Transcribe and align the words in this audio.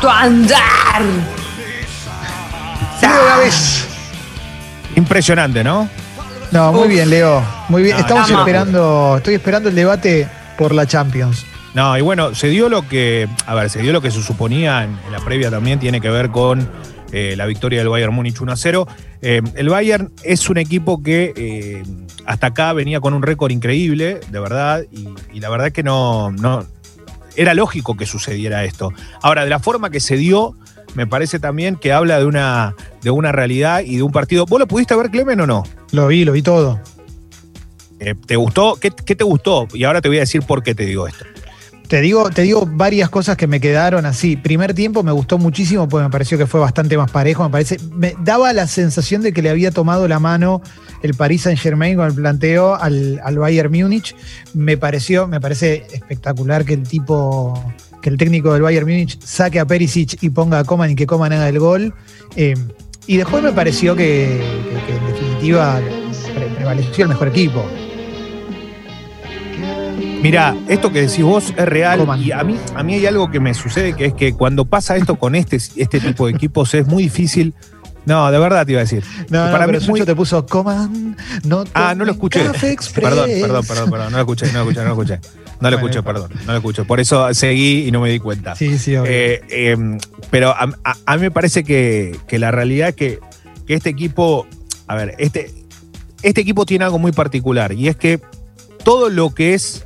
Tu 0.00 0.08
andar. 0.08 1.02
Leo 3.02 3.24
Gávez. 3.26 3.86
Impresionante, 4.96 5.64
¿no? 5.64 5.88
No, 6.52 6.72
muy 6.72 6.82
Uf. 6.82 6.88
bien, 6.88 7.10
Leo. 7.10 7.42
Muy 7.68 7.82
bien. 7.82 7.96
No, 7.96 8.00
Estamos 8.02 8.30
no. 8.30 8.38
esperando, 8.40 9.14
estoy 9.18 9.34
esperando 9.34 9.68
el 9.68 9.74
debate 9.74 10.28
por 10.58 10.74
la 10.74 10.86
Champions. 10.86 11.46
No, 11.74 11.96
y 11.96 12.00
bueno, 12.00 12.34
se 12.34 12.48
dio 12.48 12.68
lo 12.68 12.86
que, 12.88 13.28
a 13.46 13.54
ver, 13.54 13.70
se 13.70 13.80
dio 13.80 13.92
lo 13.92 14.00
que 14.02 14.10
se 14.10 14.22
suponía 14.22 14.82
en, 14.84 14.98
en 15.06 15.12
la 15.12 15.20
previa 15.20 15.50
también, 15.50 15.78
tiene 15.78 16.00
que 16.00 16.10
ver 16.10 16.30
con 16.30 16.68
eh, 17.12 17.34
la 17.36 17.46
victoria 17.46 17.78
del 17.78 17.88
Bayern 17.88 18.12
Múnich 18.12 18.40
1 18.40 18.52
a 18.52 18.56
0. 18.56 18.88
Eh, 19.22 19.40
el 19.54 19.68
Bayern 19.68 20.12
es 20.24 20.50
un 20.50 20.58
equipo 20.58 21.00
que 21.02 21.32
eh, 21.36 21.82
hasta 22.26 22.48
acá 22.48 22.72
venía 22.72 23.00
con 23.00 23.14
un 23.14 23.22
récord 23.22 23.52
increíble, 23.52 24.18
de 24.28 24.40
verdad, 24.40 24.82
y, 24.90 25.08
y 25.32 25.38
la 25.40 25.48
verdad 25.48 25.70
que 25.70 25.84
no, 25.84 26.32
no, 26.32 26.66
era 27.40 27.54
lógico 27.54 27.96
que 27.96 28.04
sucediera 28.04 28.64
esto. 28.64 28.92
Ahora, 29.22 29.44
de 29.44 29.50
la 29.50 29.60
forma 29.60 29.88
que 29.88 29.98
se 29.98 30.18
dio, 30.18 30.56
me 30.94 31.06
parece 31.06 31.38
también 31.38 31.76
que 31.76 31.90
habla 31.90 32.18
de 32.18 32.26
una, 32.26 32.74
de 33.00 33.10
una 33.10 33.32
realidad 33.32 33.80
y 33.80 33.96
de 33.96 34.02
un 34.02 34.12
partido. 34.12 34.44
¿Vos 34.44 34.60
lo 34.60 34.68
pudiste 34.68 34.94
ver, 34.94 35.10
Clemen, 35.10 35.40
o 35.40 35.46
no? 35.46 35.62
Lo 35.92 36.06
vi, 36.08 36.26
lo 36.26 36.32
vi 36.32 36.42
todo. 36.42 36.78
Eh, 37.98 38.14
¿Te 38.26 38.36
gustó? 38.36 38.76
¿Qué, 38.78 38.90
qué 38.90 39.16
te 39.16 39.24
gustó? 39.24 39.66
Y 39.72 39.84
ahora 39.84 40.02
te 40.02 40.08
voy 40.08 40.18
a 40.18 40.20
decir 40.20 40.42
por 40.42 40.62
qué 40.62 40.74
te 40.74 40.84
digo 40.84 41.08
esto. 41.08 41.24
Te 41.90 42.00
digo, 42.00 42.30
te 42.30 42.42
digo 42.42 42.68
varias 42.70 43.10
cosas 43.10 43.36
que 43.36 43.48
me 43.48 43.58
quedaron 43.58 44.06
así. 44.06 44.36
Primer 44.36 44.74
tiempo 44.74 45.02
me 45.02 45.10
gustó 45.10 45.38
muchísimo 45.38 45.88
porque 45.88 46.04
me 46.04 46.10
pareció 46.10 46.38
que 46.38 46.46
fue 46.46 46.60
bastante 46.60 46.96
más 46.96 47.10
parejo. 47.10 47.42
Me 47.42 47.50
parece, 47.50 47.78
me 47.92 48.14
daba 48.22 48.52
la 48.52 48.68
sensación 48.68 49.22
de 49.22 49.32
que 49.32 49.42
le 49.42 49.50
había 49.50 49.72
tomado 49.72 50.06
la 50.06 50.20
mano 50.20 50.62
el 51.02 51.14
Paris 51.14 51.42
Saint 51.42 51.58
Germain 51.58 51.96
con 51.96 52.06
el 52.06 52.14
planteo 52.14 52.76
al, 52.76 53.20
al 53.24 53.38
Bayern 53.38 53.72
Múnich. 53.72 54.14
Me 54.54 54.76
pareció, 54.76 55.26
me 55.26 55.40
parece 55.40 55.84
espectacular 55.92 56.64
que 56.64 56.74
el 56.74 56.84
tipo, 56.84 57.60
que 58.00 58.08
el 58.08 58.18
técnico 58.18 58.52
del 58.52 58.62
Bayern 58.62 58.86
Múnich 58.86 59.18
saque 59.24 59.58
a 59.58 59.64
Perisic 59.66 60.22
y 60.22 60.30
ponga 60.30 60.60
a 60.60 60.64
Coman 60.64 60.90
y 60.90 60.94
que 60.94 61.08
Coman 61.08 61.32
haga 61.32 61.48
el 61.48 61.58
gol. 61.58 61.92
Eh, 62.36 62.54
y 63.08 63.16
después 63.16 63.42
me 63.42 63.50
pareció 63.50 63.96
que, 63.96 64.36
en 64.36 65.06
definitiva 65.12 65.80
pre- 66.36 66.46
prevaleció 66.54 67.02
el 67.06 67.08
mejor 67.08 67.26
equipo. 67.26 67.64
Mira, 70.22 70.54
esto 70.68 70.92
que 70.92 71.00
decís 71.02 71.22
vos 71.24 71.52
es 71.56 71.64
real 71.66 72.06
y 72.22 72.30
a 72.32 72.44
mí, 72.44 72.58
a 72.74 72.82
mí 72.82 72.94
hay 72.94 73.06
algo 73.06 73.30
que 73.30 73.40
me 73.40 73.54
sucede 73.54 73.94
que 73.94 74.06
es 74.06 74.12
que 74.14 74.34
cuando 74.34 74.66
pasa 74.66 74.96
esto 74.96 75.16
con 75.18 75.34
este, 75.34 75.56
este 75.56 75.98
tipo 76.00 76.26
de 76.26 76.32
equipos 76.32 76.74
es 76.74 76.86
muy 76.86 77.04
difícil. 77.04 77.54
No, 78.04 78.30
de 78.30 78.38
verdad 78.38 78.66
te 78.66 78.72
iba 78.72 78.80
a 78.80 78.84
decir. 78.84 79.02
No, 79.30 79.46
no, 79.46 79.52
Para 79.52 79.66
mí 79.66 79.72
pero 79.72 79.78
es 79.82 79.88
muy- 79.88 80.02
te 80.02 80.14
puso 80.14 80.44
Coman, 80.46 81.16
no 81.44 81.64
Ah, 81.74 81.94
no 81.96 82.04
lo 82.04 82.12
escuché. 82.12 82.44
Café 82.44 82.72
Express". 82.72 83.08
Perdón, 83.08 83.30
perdón, 83.40 83.64
perdón, 83.66 83.90
perdón. 83.90 84.10
No 84.12 84.16
lo 84.18 84.22
escuché, 84.22 84.46
no 84.52 84.52
lo 84.52 84.70
escuché, 84.70 84.80
no 84.80 84.84
lo 84.86 84.90
escuché. 85.02 85.14
No 85.60 85.70
lo 85.70 85.76
Bueno, 85.76 85.88
escuché, 85.90 86.02
perdón. 86.02 86.30
No 86.46 86.52
lo 86.52 86.58
escuché. 86.58 86.84
Por 86.84 87.00
eso 87.00 87.32
seguí 87.34 87.86
y 87.86 87.90
no 87.90 88.00
me 88.00 88.10
di 88.10 88.18
cuenta. 88.18 88.54
Sí, 88.56 88.78
sí, 88.78 88.96
obvio. 88.96 89.10
Eh, 89.10 89.40
eh, 89.50 89.76
pero 90.30 90.50
a, 90.50 90.68
a- 90.84 90.96
a 91.06 91.16
mí 91.16 91.22
me 91.22 91.30
parece 91.30 91.64
que, 91.64 92.16
que 92.26 92.38
la 92.38 92.50
realidad 92.50 92.90
es 92.90 92.94
que, 92.94 93.18
que 93.66 93.74
este 93.74 93.90
equipo, 93.90 94.46
a 94.86 94.94
ver, 94.96 95.14
este, 95.18 95.50
este 96.22 96.40
equipo 96.42 96.64
tiene 96.66 96.84
algo 96.84 96.98
muy 96.98 97.12
particular 97.12 97.72
y 97.72 97.88
es 97.88 97.96
que 97.96 98.20
todo 98.84 99.10
lo 99.10 99.34
que 99.34 99.52
es 99.54 99.84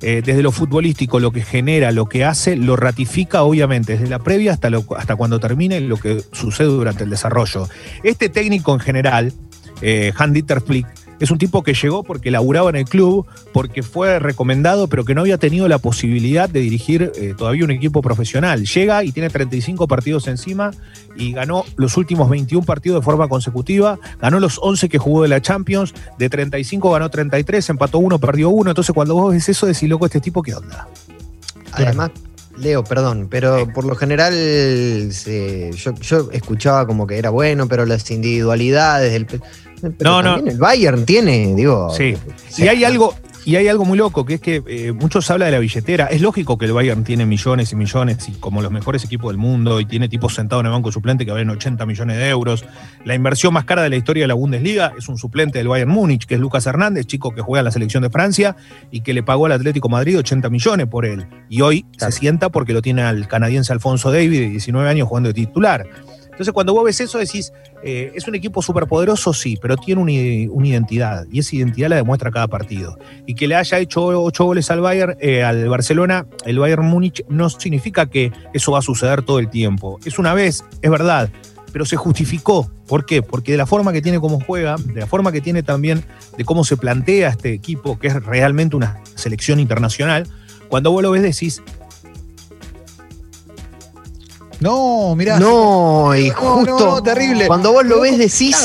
eh, 0.00 0.22
desde 0.24 0.42
lo 0.42 0.52
futbolístico, 0.52 1.20
lo 1.20 1.30
que 1.30 1.42
genera, 1.42 1.92
lo 1.92 2.06
que 2.06 2.24
hace, 2.24 2.56
lo 2.56 2.76
ratifica 2.76 3.42
obviamente 3.42 3.94
desde 3.94 4.08
la 4.08 4.18
previa 4.18 4.52
hasta, 4.52 4.68
hasta 4.96 5.16
cuando 5.16 5.40
termine 5.40 5.80
lo 5.80 5.96
que 5.96 6.22
sucede 6.32 6.68
durante 6.68 7.04
el 7.04 7.10
desarrollo. 7.10 7.68
Este 8.02 8.28
técnico 8.28 8.74
en 8.74 8.80
general, 8.80 9.32
eh, 9.80 10.12
Hans-Dieter 10.16 10.60
Flick, 10.60 10.86
es 11.20 11.30
un 11.30 11.38
tipo 11.38 11.62
que 11.62 11.74
llegó 11.74 12.02
porque 12.02 12.30
laburaba 12.30 12.70
en 12.70 12.76
el 12.76 12.84
club, 12.84 13.26
porque 13.52 13.82
fue 13.82 14.18
recomendado, 14.18 14.88
pero 14.88 15.04
que 15.04 15.14
no 15.14 15.20
había 15.22 15.38
tenido 15.38 15.68
la 15.68 15.78
posibilidad 15.78 16.48
de 16.48 16.60
dirigir 16.60 17.12
eh, 17.14 17.34
todavía 17.36 17.64
un 17.64 17.70
equipo 17.70 18.02
profesional. 18.02 18.64
Llega 18.64 19.04
y 19.04 19.12
tiene 19.12 19.30
35 19.30 19.86
partidos 19.88 20.26
encima 20.28 20.72
y 21.16 21.32
ganó 21.32 21.64
los 21.76 21.96
últimos 21.96 22.28
21 22.28 22.64
partidos 22.66 23.00
de 23.00 23.04
forma 23.04 23.28
consecutiva, 23.28 23.98
ganó 24.20 24.40
los 24.40 24.58
11 24.60 24.88
que 24.88 24.98
jugó 24.98 25.22
de 25.22 25.28
la 25.28 25.40
Champions, 25.40 25.94
de 26.18 26.28
35 26.28 26.90
ganó 26.90 27.08
33, 27.10 27.70
empató 27.70 27.98
uno, 27.98 28.18
perdió 28.18 28.48
uno. 28.50 28.70
Entonces, 28.70 28.92
cuando 28.94 29.14
vos 29.14 29.32
ves 29.32 29.48
eso, 29.48 29.66
decís, 29.66 29.88
loco, 29.88 30.06
este 30.06 30.20
tipo, 30.20 30.42
¿qué 30.42 30.54
onda? 30.54 30.88
Además, 31.72 32.10
Leo, 32.56 32.84
perdón, 32.84 33.26
pero 33.28 33.66
por 33.72 33.84
lo 33.84 33.96
general 33.96 34.32
se- 35.12 35.72
yo, 35.72 35.92
yo 35.94 36.28
escuchaba 36.32 36.86
como 36.86 37.06
que 37.06 37.18
era 37.18 37.30
bueno, 37.30 37.66
pero 37.68 37.84
las 37.86 38.08
individualidades 38.10 39.12
del. 39.12 39.26
Pero 39.92 40.22
No, 40.22 40.22
no. 40.38 40.46
el 40.46 40.58
Bayern 40.58 41.04
tiene, 41.04 41.54
digo. 41.54 41.90
Sí. 41.90 42.14
Y 42.58 42.68
hay 42.68 42.84
algo, 42.84 43.14
y 43.44 43.56
hay 43.56 43.68
algo 43.68 43.84
muy 43.84 43.98
loco, 43.98 44.24
que 44.24 44.34
es 44.34 44.40
que 44.40 44.62
eh, 44.66 44.92
muchos 44.92 45.30
hablan 45.30 45.48
de 45.48 45.52
la 45.52 45.58
billetera. 45.58 46.06
Es 46.06 46.20
lógico 46.22 46.56
que 46.56 46.64
el 46.66 46.72
Bayern 46.72 47.04
tiene 47.04 47.26
millones 47.26 47.72
y 47.72 47.76
millones, 47.76 48.26
y 48.28 48.32
como 48.32 48.62
los 48.62 48.70
mejores 48.72 49.04
equipos 49.04 49.30
del 49.30 49.38
mundo, 49.38 49.80
y 49.80 49.84
tiene 49.86 50.08
tipos 50.08 50.34
sentados 50.34 50.62
en 50.62 50.66
el 50.66 50.72
banco 50.72 50.90
suplente 50.92 51.24
que 51.26 51.30
valen 51.32 51.50
80 51.50 51.84
millones 51.86 52.16
de 52.16 52.28
euros. 52.28 52.64
La 53.04 53.14
inversión 53.14 53.52
más 53.52 53.64
cara 53.64 53.82
de 53.82 53.90
la 53.90 53.96
historia 53.96 54.22
de 54.24 54.28
la 54.28 54.34
Bundesliga 54.34 54.92
es 54.96 55.08
un 55.08 55.18
suplente 55.18 55.58
del 55.58 55.68
Bayern 55.68 55.90
Múnich, 55.90 56.24
que 56.26 56.34
es 56.36 56.40
Lucas 56.40 56.66
Hernández, 56.66 57.06
chico 57.06 57.32
que 57.34 57.42
juega 57.42 57.60
en 57.60 57.64
la 57.66 57.70
selección 57.70 58.02
de 58.02 58.10
Francia 58.10 58.56
y 58.90 59.00
que 59.02 59.12
le 59.12 59.22
pagó 59.22 59.46
al 59.46 59.52
Atlético 59.52 59.88
Madrid 59.88 60.18
80 60.18 60.48
millones 60.48 60.86
por 60.86 61.04
él. 61.04 61.26
Y 61.50 61.60
hoy 61.60 61.84
Claro. 61.98 62.12
se 62.12 62.18
sienta 62.20 62.48
porque 62.48 62.72
lo 62.72 62.80
tiene 62.82 63.02
al 63.02 63.28
canadiense 63.28 63.72
Alfonso 63.72 64.10
David, 64.10 64.40
de 64.40 64.48
19 64.50 64.88
años, 64.88 65.06
jugando 65.08 65.28
de 65.28 65.34
titular. 65.34 65.86
Entonces, 66.34 66.52
cuando 66.52 66.74
vos 66.74 66.84
ves 66.84 67.00
eso, 67.00 67.18
decís, 67.18 67.52
eh, 67.84 68.10
es 68.12 68.26
un 68.26 68.34
equipo 68.34 68.60
súper 68.60 68.88
poderoso, 68.88 69.32
sí, 69.32 69.56
pero 69.62 69.76
tiene 69.76 70.02
una 70.50 70.66
identidad, 70.66 71.26
y 71.30 71.38
esa 71.38 71.54
identidad 71.54 71.90
la 71.90 71.96
demuestra 71.96 72.32
cada 72.32 72.48
partido. 72.48 72.98
Y 73.24 73.36
que 73.36 73.46
le 73.46 73.54
haya 73.54 73.78
hecho 73.78 74.04
ocho 74.06 74.44
goles 74.44 74.68
al 74.72 74.80
Bayern, 74.80 75.16
eh, 75.20 75.44
al 75.44 75.68
Barcelona, 75.68 76.26
el 76.44 76.58
Bayern 76.58 76.84
Múnich, 76.86 77.24
no 77.28 77.48
significa 77.50 78.06
que 78.06 78.32
eso 78.52 78.72
va 78.72 78.80
a 78.80 78.82
suceder 78.82 79.22
todo 79.22 79.38
el 79.38 79.48
tiempo. 79.48 80.00
Es 80.04 80.18
una 80.18 80.34
vez, 80.34 80.64
es 80.82 80.90
verdad, 80.90 81.30
pero 81.72 81.84
se 81.84 81.94
justificó. 81.94 82.68
¿Por 82.88 83.06
qué? 83.06 83.22
Porque 83.22 83.52
de 83.52 83.58
la 83.58 83.66
forma 83.66 83.92
que 83.92 84.02
tiene 84.02 84.18
cómo 84.18 84.40
juega, 84.40 84.74
de 84.76 85.02
la 85.02 85.06
forma 85.06 85.30
que 85.30 85.40
tiene 85.40 85.62
también 85.62 86.02
de 86.36 86.44
cómo 86.44 86.64
se 86.64 86.76
plantea 86.76 87.28
este 87.28 87.52
equipo, 87.52 87.96
que 87.96 88.08
es 88.08 88.24
realmente 88.24 88.74
una 88.74 88.98
selección 89.14 89.60
internacional, 89.60 90.26
cuando 90.68 90.90
vos 90.90 91.02
lo 91.02 91.12
ves 91.12 91.22
decís, 91.22 91.62
no, 94.64 95.14
mirá. 95.16 95.38
No, 95.38 96.14
y 96.16 96.28
No, 96.30 96.34
justo. 96.34 96.78
no, 96.86 97.02
terrible. 97.02 97.46
Cuando 97.46 97.72
vos 97.72 97.84
lo 97.86 98.00
ves, 98.00 98.18
decís. 98.18 98.56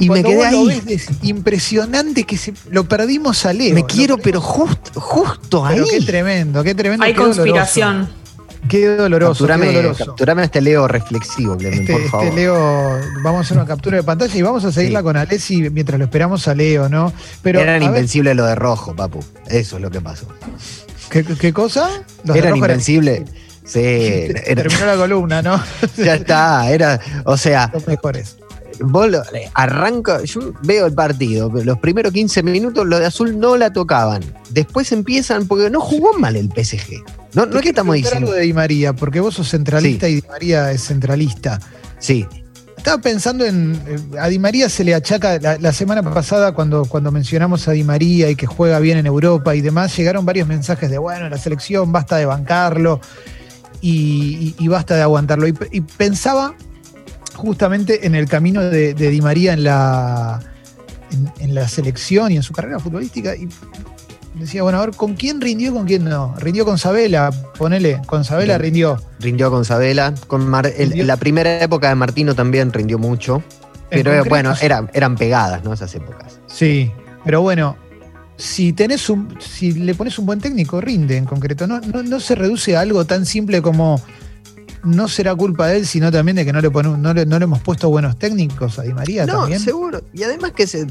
Y 0.00 0.08
me 0.10 0.22
quedé 0.22 0.36
vos 0.36 0.52
lo 0.52 0.58
ahí. 0.70 0.80
ves, 0.86 1.08
es 1.08 1.08
impresionante 1.22 2.24
que 2.24 2.36
se, 2.36 2.54
lo 2.70 2.84
perdimos 2.88 3.44
a 3.46 3.52
Leo. 3.52 3.74
Me 3.74 3.84
quiero, 3.84 4.16
pero 4.18 4.40
justo, 4.40 5.00
justo 5.00 5.66
ahí. 5.66 5.80
Qué 5.90 6.00
tremendo, 6.00 6.62
qué 6.62 6.74
tremendo. 6.74 7.04
Hay 7.04 7.12
qué 7.12 7.18
doloroso. 7.18 7.40
conspiración. 7.42 8.08
Qué 8.68 8.86
doloroso, 8.86 9.44
qué 9.44 9.48
Capturame, 9.52 9.72
doloroso. 9.72 10.06
capturame 10.06 10.42
a 10.42 10.44
este 10.46 10.60
Leo 10.60 10.88
reflexivo, 10.88 11.56
Clemen, 11.56 11.80
Este, 11.80 11.92
por 11.92 12.08
favor. 12.10 12.26
este 12.26 12.36
Leo, 12.40 12.98
vamos 13.22 13.38
a 13.38 13.40
hacer 13.40 13.56
una 13.56 13.66
captura 13.66 13.96
de 13.98 14.02
pantalla 14.02 14.34
y 14.36 14.42
vamos 14.42 14.64
a 14.64 14.72
seguirla 14.72 14.98
Sí. 15.00 15.04
con 15.04 15.16
Alessi 15.16 15.70
mientras 15.70 15.98
lo 15.98 16.04
esperamos 16.06 16.46
a 16.48 16.54
Leo, 16.54 16.88
¿no? 16.88 17.12
Pero, 17.42 17.60
Eran 17.60 17.82
invencibles 17.82 18.34
lo 18.36 18.44
de 18.46 18.54
rojo, 18.56 18.94
papu. 18.96 19.20
Eso 19.48 19.76
es 19.76 19.82
lo 19.82 19.90
que 19.90 20.00
pasó. 20.00 20.26
¿qué, 21.08 21.24
qué 21.24 21.52
cosa? 21.52 21.88
Los 22.24 22.36
eran- 22.36 22.56
invencibles. 22.56 23.22
Sí, 23.68 23.78
era- 24.46 24.62
Terminó 24.62 24.86
la 24.86 24.96
columna, 24.96 25.42
¿no? 25.42 25.62
ya 25.96 26.14
está. 26.14 26.70
Era, 26.70 26.98
o 27.24 27.36
sea, 27.36 27.70
Los 27.72 27.86
mejores. 27.86 28.36
vos 28.80 29.08
lo- 29.10 29.22
arranca, 29.54 30.22
yo 30.24 30.52
veo 30.62 30.86
el 30.86 30.94
partido, 30.94 31.50
los 31.64 31.78
primeros 31.78 32.12
15 32.12 32.42
minutos 32.42 32.86
los 32.86 32.98
de 33.00 33.06
azul 33.06 33.38
no 33.38 33.56
la 33.56 33.72
tocaban. 33.72 34.22
Después 34.50 34.90
empiezan, 34.92 35.46
porque 35.46 35.68
no 35.70 35.80
jugó 35.80 36.14
mal 36.18 36.34
el 36.36 36.48
PSG. 36.48 37.02
No, 37.34 37.44
no 37.44 37.56
es 37.58 37.62
que 37.62 37.68
estamos 37.68 37.94
diciendo. 37.94 38.28
algo 38.28 38.32
de 38.32 38.42
Di 38.42 38.52
María, 38.54 38.94
porque 38.94 39.20
vos 39.20 39.34
sos 39.34 39.48
centralista 39.50 40.08
y 40.08 40.16
Di 40.16 40.24
María 40.28 40.72
es 40.72 40.84
centralista. 40.84 41.60
Sí, 41.98 42.26
Estaba 42.78 43.02
pensando 43.02 43.44
en. 43.44 43.74
eh, 43.88 44.18
A 44.20 44.28
Di 44.28 44.38
María 44.38 44.68
se 44.70 44.84
le 44.84 44.94
achaca. 44.94 45.38
La, 45.40 45.58
la 45.58 45.72
semana 45.72 46.00
pasada, 46.02 46.52
cuando, 46.52 46.84
cuando 46.84 47.10
mencionamos 47.10 47.66
a 47.66 47.72
Di 47.72 47.82
María 47.82 48.30
y 48.30 48.36
que 48.36 48.46
juega 48.46 48.78
bien 48.78 48.96
en 48.98 49.04
Europa 49.06 49.54
y 49.56 49.60
demás, 49.60 49.94
llegaron 49.96 50.24
varios 50.24 50.46
mensajes 50.46 50.88
de: 50.88 50.96
bueno, 50.96 51.28
la 51.28 51.36
selección, 51.38 51.90
basta 51.90 52.16
de 52.16 52.24
bancarlo 52.24 53.00
y, 53.80 54.54
y- 54.58 54.64
y 54.64 54.68
basta 54.68 54.94
de 54.96 55.02
aguantarlo. 55.02 55.46
Y, 55.46 55.52
pe- 55.52 55.68
y 55.70 55.80
pensaba 55.80 56.54
justamente 57.34 58.06
en 58.06 58.14
el 58.14 58.28
camino 58.28 58.62
de, 58.62 58.94
de 58.94 59.10
Di 59.10 59.20
María 59.20 59.52
en 59.52 59.64
la, 59.64 60.40
en, 61.12 61.30
en 61.42 61.54
la 61.54 61.68
selección 61.68 62.32
y 62.32 62.36
en 62.36 62.42
su 62.42 62.52
carrera 62.52 62.78
futbolística. 62.80 63.36
Y 63.36 63.48
decía: 64.34 64.62
bueno, 64.62 64.78
a 64.78 64.86
ver, 64.86 64.94
¿con 64.96 65.14
quién 65.14 65.40
rindió 65.40 65.70
y 65.70 65.74
con 65.74 65.86
quién 65.86 66.04
no? 66.04 66.34
Rindió 66.38 66.64
con 66.64 66.78
Sabela, 66.78 67.30
ponele, 67.56 68.00
con 68.06 68.24
Sabela 68.24 68.58
rindió. 68.58 69.00
rindió 69.20 69.50
con 69.50 69.64
Sabela. 69.64 70.14
Con 70.26 70.46
Mar- 70.48 70.66
el- 70.66 70.88
Rindió. 70.90 71.04
la 71.04 71.16
primera 71.16 71.62
época 71.62 71.88
de 71.88 71.94
Martino 71.94 72.34
también 72.34 72.72
rindió 72.72 72.98
mucho. 72.98 73.42
Pero 73.90 74.10
concreto, 74.10 74.28
bueno, 74.28 74.54
eran, 74.60 74.90
eran 74.92 75.16
pegadas, 75.16 75.64
¿no? 75.64 75.72
Esas 75.72 75.94
épocas. 75.94 76.40
Sí, 76.46 76.92
pero 77.24 77.40
bueno, 77.40 77.76
si 78.38 78.72
tenés 78.72 79.10
un, 79.10 79.36
si 79.40 79.72
le 79.72 79.94
pones 79.94 80.18
un 80.18 80.24
buen 80.24 80.40
técnico, 80.40 80.80
rinde 80.80 81.16
en 81.18 81.26
concreto. 81.26 81.66
No, 81.66 81.80
no, 81.80 82.02
no 82.02 82.20
se 82.20 82.34
reduce 82.34 82.76
a 82.76 82.80
algo 82.80 83.04
tan 83.04 83.26
simple 83.26 83.60
como 83.60 84.00
no 84.84 85.08
será 85.08 85.34
culpa 85.34 85.66
de 85.66 85.78
él, 85.78 85.86
sino 85.86 86.10
también 86.12 86.36
de 86.36 86.44
que 86.46 86.52
no 86.52 86.60
le, 86.60 86.70
pone- 86.70 86.96
no 86.96 87.12
le, 87.12 87.26
no 87.26 87.38
le 87.38 87.44
hemos 87.44 87.60
puesto 87.60 87.90
buenos 87.90 88.16
técnicos 88.18 88.78
a 88.78 88.82
Di 88.82 88.94
María 88.94 89.26
No, 89.26 89.40
también. 89.40 89.60
seguro. 89.60 90.02
Y 90.14 90.22
además 90.22 90.52
que 90.52 90.66
se, 90.68 90.86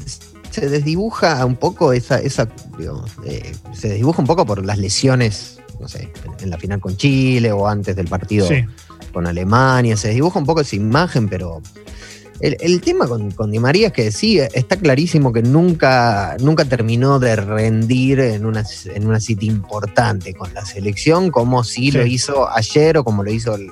se 0.52 0.70
desdibuja 0.70 1.44
un 1.46 1.56
poco 1.56 1.94
esa, 1.94 2.20
esa 2.20 2.50
digamos, 2.78 3.10
eh, 3.26 3.56
se 3.74 3.88
desdibuja 3.90 4.20
un 4.22 4.28
poco 4.28 4.46
por 4.46 4.64
las 4.66 4.78
lesiones 4.78 5.60
no 5.80 5.88
sé, 5.88 6.12
en, 6.26 6.44
en 6.44 6.50
la 6.50 6.58
final 6.58 6.80
con 6.82 6.98
Chile 6.98 7.52
o 7.54 7.66
antes 7.68 7.96
del 7.96 8.08
partido 8.08 8.46
Sí. 8.48 8.66
con 9.14 9.26
Alemania. 9.26 9.96
Se 9.96 10.10
dibuja 10.10 10.38
un 10.40 10.46
poco 10.46 10.62
esa 10.62 10.76
imagen, 10.76 11.30
pero 11.30 11.62
el, 12.40 12.58
el 12.60 12.82
tema 12.82 13.08
con, 13.08 13.32
con 13.32 13.52
Di 13.52 13.60
María 13.60 13.88
es 13.88 13.94
que 13.94 14.12
sí, 14.12 14.40
está 14.40 14.76
clarísimo 14.78 15.34
que 15.34 15.42
nunca, 15.42 16.36
nunca 16.40 16.66
terminó 16.66 17.20
de 17.20 17.36
rendir 17.36 18.20
en 18.20 18.46
una, 18.46 18.64
en 18.94 19.08
una 19.08 19.20
cita 19.20 19.46
importante 19.46 20.34
con 20.34 20.54
la 20.54 20.66
selección, 20.66 21.32
como 21.32 21.64
sí, 21.64 21.92
Sí. 21.92 21.98
lo 21.98 22.06
hizo 22.06 22.50
ayer 22.52 22.98
o 22.98 23.04
como 23.04 23.24
lo 23.24 23.32
hizo 23.32 23.56
el- 23.56 23.72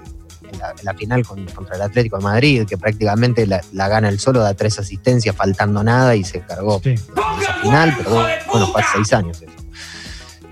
en, 0.51 0.59
la, 0.59 0.69
en 0.71 0.85
la 0.85 0.93
final 0.93 1.25
con- 1.25 1.45
contra 1.47 1.75
el 1.75 1.81
Atlético 1.81 2.17
de 2.17 2.23
Madrid, 2.23 2.65
que 2.67 2.77
prácticamente 2.77 3.45
la, 3.47 3.61
la 3.73 3.87
gana 3.87 4.09
el 4.09 4.19
solo, 4.19 4.41
da 4.41 4.53
tres 4.53 4.77
asistencias, 4.79 5.35
faltando 5.35 5.83
nada 5.83 6.15
y 6.15 6.23
se 6.23 6.41
cargó 6.41 6.79
Sí. 6.83 6.91
esa 6.91 7.53
final, 7.61 7.93
pero 7.97 8.11
bueno, 8.51 8.67
fue 8.71 8.81
hace 8.81 8.91
seis 8.95 9.13
años 9.13 9.41
eso. 9.41 9.51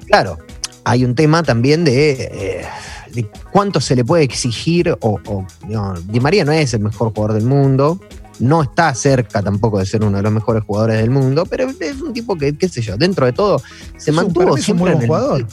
Claro, 0.08 0.38
hay 0.84 1.06
un 1.06 1.16
tema 1.16 1.44
también 1.44 1.84
de, 1.86 2.12
eh, 2.32 2.66
de 3.14 3.30
cuánto 3.52 3.80
se 3.82 3.96
le 3.96 4.04
puede 4.06 4.24
exigir, 4.24 4.90
o, 5.02 5.20
o, 5.26 5.46
no, 5.70 5.94
Di 6.08 6.20
María 6.20 6.44
no 6.46 6.52
es 6.52 6.74
el 6.74 6.82
mejor 6.82 7.14
jugador 7.14 7.34
del 7.38 7.46
mundo, 7.46 8.00
no 8.40 8.64
está 8.64 8.94
cerca 8.96 9.42
tampoco 9.42 9.80
de 9.80 9.86
ser 9.86 10.04
uno 10.04 10.18
de 10.18 10.24
los 10.24 10.32
mejores 10.32 10.64
jugadores 10.64 10.98
del 11.00 11.10
mundo, 11.12 11.46
pero 11.46 11.70
es 11.80 12.02
un 12.02 12.14
tipo 12.14 12.36
que, 12.38 12.58
qué 12.58 12.68
sé 12.68 12.82
yo, 12.82 12.98
dentro 12.98 13.26
de 13.26 13.34
todo, 13.34 13.60
se 13.98 13.98
Es 13.98 14.08
un- 14.10 14.16
mantuvo 14.16 14.54
un 14.54 14.62
siempre 14.62 14.92
en 14.94 15.02
el- 15.02 15.08
jugador. 15.08 15.48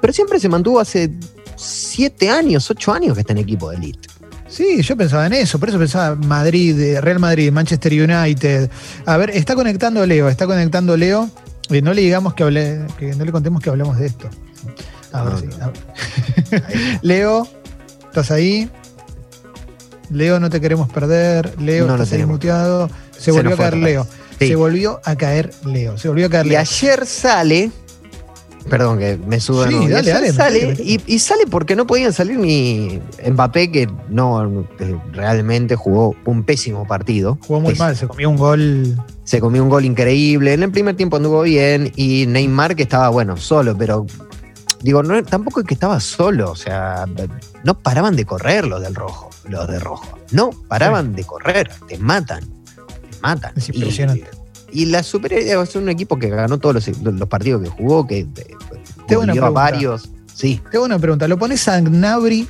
Pero 0.00 0.12
siempre 0.12 0.40
se 0.40 0.48
mantuvo 0.48 0.80
hace 0.80 1.10
siete 1.56 2.30
años, 2.30 2.70
ocho 2.70 2.92
años 2.92 3.14
que 3.14 3.20
está 3.20 3.32
en 3.32 3.38
equipo 3.38 3.70
de 3.70 3.76
elite. 3.76 4.08
Sí, 4.48 4.80
yo 4.82 4.96
pensaba 4.96 5.26
en 5.26 5.32
eso, 5.32 5.58
por 5.58 5.68
eso 5.68 5.78
pensaba 5.78 6.14
Madrid, 6.14 6.78
eh, 6.80 7.00
Real 7.00 7.18
Madrid, 7.18 7.50
Manchester 7.50 7.92
United. 7.92 8.70
A 9.04 9.16
ver, 9.16 9.30
está 9.30 9.54
conectando 9.54 10.06
Leo, 10.06 10.28
está 10.28 10.46
conectando 10.46 10.96
Leo. 10.96 11.28
Eh, 11.70 11.82
no 11.82 11.92
le 11.92 12.02
digamos 12.02 12.32
que 12.34 12.44
hable, 12.44 12.80
que 12.98 13.14
no 13.16 13.24
le 13.24 13.32
contemos 13.32 13.60
que 13.60 13.70
hablamos 13.70 13.98
de 13.98 14.06
esto. 14.06 14.28
A 15.20 15.24
ver 15.24 15.32
No, 15.32 15.38
si- 15.40 15.46
no. 15.46 15.64
a 15.64 15.68
ver. 15.68 16.98
Leo, 17.02 17.48
¿estás 18.08 18.30
ahí? 18.30 18.70
Leo, 20.10 20.38
no 20.38 20.50
te 20.50 20.60
queremos 20.60 20.88
perder. 20.90 21.60
Leo, 21.60 21.86
No 21.86 21.94
estás 21.94 22.12
ahí 22.12 22.24
muteado. 22.26 22.88
Se, 23.12 23.20
Se 23.24 23.30
volvió 23.32 23.54
a 23.54 23.56
caer. 23.56 23.76
Leo. 23.76 24.06
Sí. 24.38 24.48
Se 24.48 24.54
volvió 24.56 25.00
a 25.04 25.16
caer 25.16 25.50
Leo. 25.64 25.96
Se 25.98 26.08
volvió 26.08 26.26
a 26.26 26.30
caer 26.30 26.46
Y 26.46 26.50
Leo. 26.50 26.60
ayer 26.60 27.06
sale. 27.06 27.70
Perdón, 28.68 28.98
que 28.98 29.16
me 29.26 29.38
subo 29.38 29.64
Sí. 29.66 29.74
Y 29.74 29.88
dale, 29.88 30.10
dale, 30.10 30.32
sale. 30.32 30.74
Y, 30.80 31.00
y 31.06 31.18
sale 31.20 31.44
porque 31.48 31.76
no 31.76 31.86
podían 31.86 32.12
salir 32.12 32.36
ni 32.36 33.00
Mbappé, 33.24 33.70
que 33.70 33.88
no 34.08 34.66
que 34.76 34.96
realmente 35.12 35.76
jugó 35.76 36.16
un 36.24 36.42
pésimo 36.42 36.84
partido. 36.86 37.38
Jugó 37.46 37.60
muy 37.60 37.72
Es- 37.74 37.78
mal, 37.78 37.96
se 37.96 38.08
comió 38.08 38.28
un 38.28 38.36
gol. 38.36 38.96
Se 39.24 39.40
comió 39.40 39.62
un 39.62 39.68
gol 39.70 39.84
increíble. 39.84 40.52
En 40.52 40.64
el 40.64 40.70
primer 40.72 40.96
tiempo 40.96 41.16
anduvo 41.16 41.42
bien. 41.42 41.92
Y 41.96 42.26
Neymar, 42.26 42.74
que 42.76 42.82
estaba, 42.82 43.08
bueno, 43.08 43.36
solo, 43.36 43.76
pero. 43.78 44.04
Digo, 44.82 45.02
no, 45.02 45.22
tampoco 45.24 45.60
es 45.60 45.66
que 45.66 45.74
estaba 45.74 46.00
solo. 46.00 46.50
O 46.50 46.56
sea, 46.56 47.06
no 47.64 47.74
paraban 47.78 48.16
de 48.16 48.24
correr 48.24 48.66
los 48.66 48.80
del 48.80 48.94
rojo. 48.94 49.30
Los 49.48 49.68
de 49.68 49.78
rojo. 49.78 50.18
No 50.32 50.50
paraban 50.68 51.14
de 51.14 51.24
correr. 51.24 51.70
Te 51.88 51.98
matan. 51.98 52.44
Te 52.44 53.18
matan. 53.22 53.52
Es 53.56 53.68
impresionante. 53.68 54.28
y 54.72 54.86
la 54.86 55.02
Superliga 55.02 55.62
es 55.62 55.76
un 55.76 55.88
equipo 55.88 56.18
que 56.18 56.28
ganó 56.28 56.58
todos 56.58 56.88
los, 56.88 56.98
los 57.02 57.28
partidos 57.28 57.62
que 57.62 57.68
jugó, 57.68 58.06
que 58.06 58.20
eh, 58.20 58.28
Tengo 59.06 59.22
una 59.22 59.50
varios. 59.50 60.10
Sí, 60.34 60.60
Te 60.70 60.76
hago 60.76 60.86
una 60.86 60.98
pregunta. 60.98 61.26
¿Lo 61.28 61.38
pones 61.38 61.66
a 61.66 61.80
Gnabry, 61.80 62.46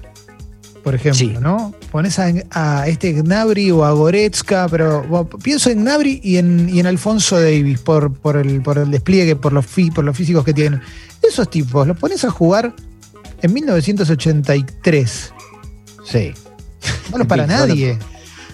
por 0.87 0.95
ejemplo, 0.95 1.19
Sí. 1.19 1.35
no? 1.41 1.75
Pones 1.91 2.17
a, 2.21 2.31
a 2.53 2.87
este 2.87 3.11
Gnabry 3.13 3.73
o 3.73 3.85
a 3.85 3.91
Goretzka, 3.91 4.69
pero 4.69 5.03
bueno, 5.03 5.29
pienso 5.43 5.69
en 5.69 5.81
Gnabry 5.83 6.21
y 6.23 6.37
en, 6.37 6.69
y 6.73 6.79
en 6.79 6.87
Alfonso 6.87 7.41
Davis 7.41 7.81
por, 7.81 8.13
por, 8.15 8.37
el, 8.37 8.63
por 8.63 8.79
el 8.79 8.93
despliegue, 8.93 9.35
por 9.35 9.53
los, 9.53 9.67
fi- 9.67 9.91
por 9.91 10.05
los 10.05 10.17
físicos 10.17 10.45
que 10.45 10.55
tienen. 10.55 10.81
Esos 11.29 11.51
tipos, 11.51 11.89
los 11.89 11.99
pones 11.99 12.25
a 12.25 12.31
jugar 12.31 12.73
en 13.43 13.53
1983. 13.53 15.33
sí. 16.05 16.33
No 17.11 17.19
los 17.19 17.27
para 17.27 17.47
nadie. 17.49 17.99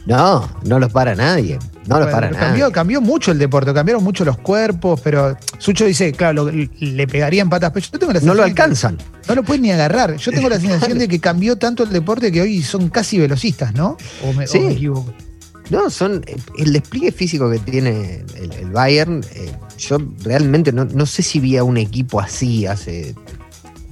No, 0.06 0.48
no 0.64 0.78
los 0.78 0.90
para 0.90 1.14
nadie. 1.14 1.58
No 1.86 1.96
Bueno, 1.96 2.12
para 2.12 2.30
cambió, 2.30 2.64
nadie. 2.66 2.72
cambió 2.72 3.00
mucho 3.00 3.32
el 3.32 3.38
deporte, 3.40 3.74
cambiaron 3.74 4.04
mucho 4.04 4.24
los 4.24 4.38
cuerpos, 4.38 5.00
pero 5.02 5.36
Sucho 5.58 5.84
dice, 5.84 6.12
claro, 6.12 6.44
lo- 6.44 6.52
le 6.78 7.06
pegarían 7.08 7.50
patas, 7.50 7.72
pero 7.72 7.84
yo 7.90 7.98
tengo 7.98 8.12
la 8.12 8.20
No 8.20 8.34
lo 8.34 8.44
sensación 8.44 8.48
de 8.50 8.54
que- 8.54 8.62
alcanzan. 8.62 8.98
No 9.28 9.34
lo 9.34 9.42
pueden 9.42 9.62
ni 9.62 9.72
agarrar. 9.72 10.16
Yo 10.16 10.30
tengo 10.30 10.48
la 10.48 10.60
sensación 10.60 10.98
de 10.98 11.08
que 11.08 11.18
cambió 11.18 11.56
tanto 11.56 11.82
el 11.82 11.90
deporte 11.90 12.30
que 12.30 12.40
hoy 12.40 12.62
son 12.62 12.88
casi 12.88 13.18
velocistas, 13.18 13.74
¿no? 13.74 13.96
O 14.24 14.32
me, 14.32 14.44
o 14.44 14.46
Sí. 14.46 14.60
me 14.60 14.72
equivoco. 14.72 15.12
No, 15.70 15.90
son 15.90 16.24
el 16.58 16.72
despliegue 16.72 17.10
físico 17.12 17.50
que 17.50 17.58
tiene 17.58 18.24
el, 18.36 18.52
el 18.52 18.70
Bayern. 18.70 19.24
eh, 19.34 19.50
yo 19.78 19.98
realmente 20.22 20.70
no, 20.72 20.84
no 20.84 21.06
sé 21.06 21.22
si 21.22 21.40
vi 21.40 21.56
a 21.56 21.64
un 21.64 21.78
equipo 21.78 22.20
así 22.20 22.66
hace, 22.66 23.14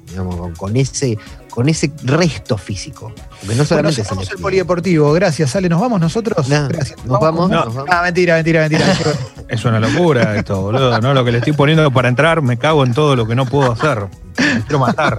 digamos, 0.08 0.56
con 0.58 0.76
ese 0.76 1.18
con 1.50 1.68
ese 1.68 1.90
resto 2.04 2.56
físico. 2.56 3.12
Porque 3.14 3.26
no 3.26 3.46
Bueno, 3.46 3.64
solamente 3.64 3.90
es 3.92 3.98
el 3.98 4.04
cerramos 4.06 4.30
el 4.32 4.38
polideportivo. 4.38 5.12
Gracias, 5.12 5.54
Ale. 5.56 5.68
¿Nos 5.68 5.80
vamos 5.80 6.00
nosotros? 6.00 6.48
No, 6.48 6.68
Gracias. 6.68 7.04
nos 7.04 7.20
vamos, 7.20 7.50
No. 7.50 7.64
nos 7.64 7.74
vamos. 7.74 7.90
Ah, 7.92 8.02
mentira, 8.02 8.34
mentira, 8.36 8.60
mentira. 8.60 8.86
Es 9.48 9.64
una 9.64 9.80
locura 9.80 10.36
esto, 10.36 10.60
boludo. 10.60 11.00
¿no? 11.00 11.12
Lo 11.12 11.24
que 11.24 11.32
le 11.32 11.38
estoy 11.38 11.52
poniendo 11.52 11.90
para 11.90 12.08
entrar, 12.08 12.40
me 12.40 12.56
cago 12.56 12.84
en 12.86 12.94
todo 12.94 13.16
lo 13.16 13.26
que 13.26 13.34
no 13.34 13.46
puedo 13.46 13.72
hacer. 13.72 14.06
Me 14.38 14.60
quiero 14.66 14.78
matar. 14.78 15.18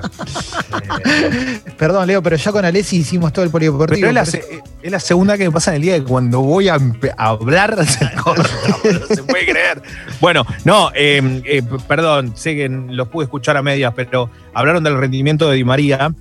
Eh, 1.06 1.60
Perdón, 1.78 2.08
Leo, 2.08 2.22
pero 2.22 2.36
ya 2.36 2.52
con 2.52 2.66
Alessi 2.66 2.98
hicimos 2.98 3.34
todo 3.34 3.44
el 3.46 3.52
polideportivo. 3.52 3.96
pero 4.00 4.08
es 4.10 4.14
la, 4.14 4.26
se- 4.26 4.62
es 4.82 4.92
la 4.92 5.00
segunda 5.00 5.38
que 5.38 5.46
me 5.46 5.52
pasa 5.52 5.72
en 5.72 5.76
el 5.78 5.82
día 5.82 5.96
que 6.00 6.04
cuando 6.04 6.42
voy 6.42 6.68
a, 6.70 6.78
hablar 7.18 7.86
se 7.86 8.10
corta, 8.16 8.50
boludo, 8.84 9.08
se 9.08 9.24
puede 9.24 9.46
creer. 9.46 9.82
Bueno, 10.20 10.46
no, 10.66 10.92
eh, 10.96 11.42
eh, 11.46 11.64
perdón, 11.88 12.34
sé 12.36 12.56
que 12.56 12.70
los 12.70 13.08
pude 13.08 13.26
escuchar 13.26 13.58
a 13.58 13.62
medias, 13.62 13.94
pero 13.96 14.30
hablaron 14.54 14.84
del 14.84 14.98
rendimiento 14.98 15.50
de 15.50 15.56
Di 15.58 15.64
María. 15.64 16.14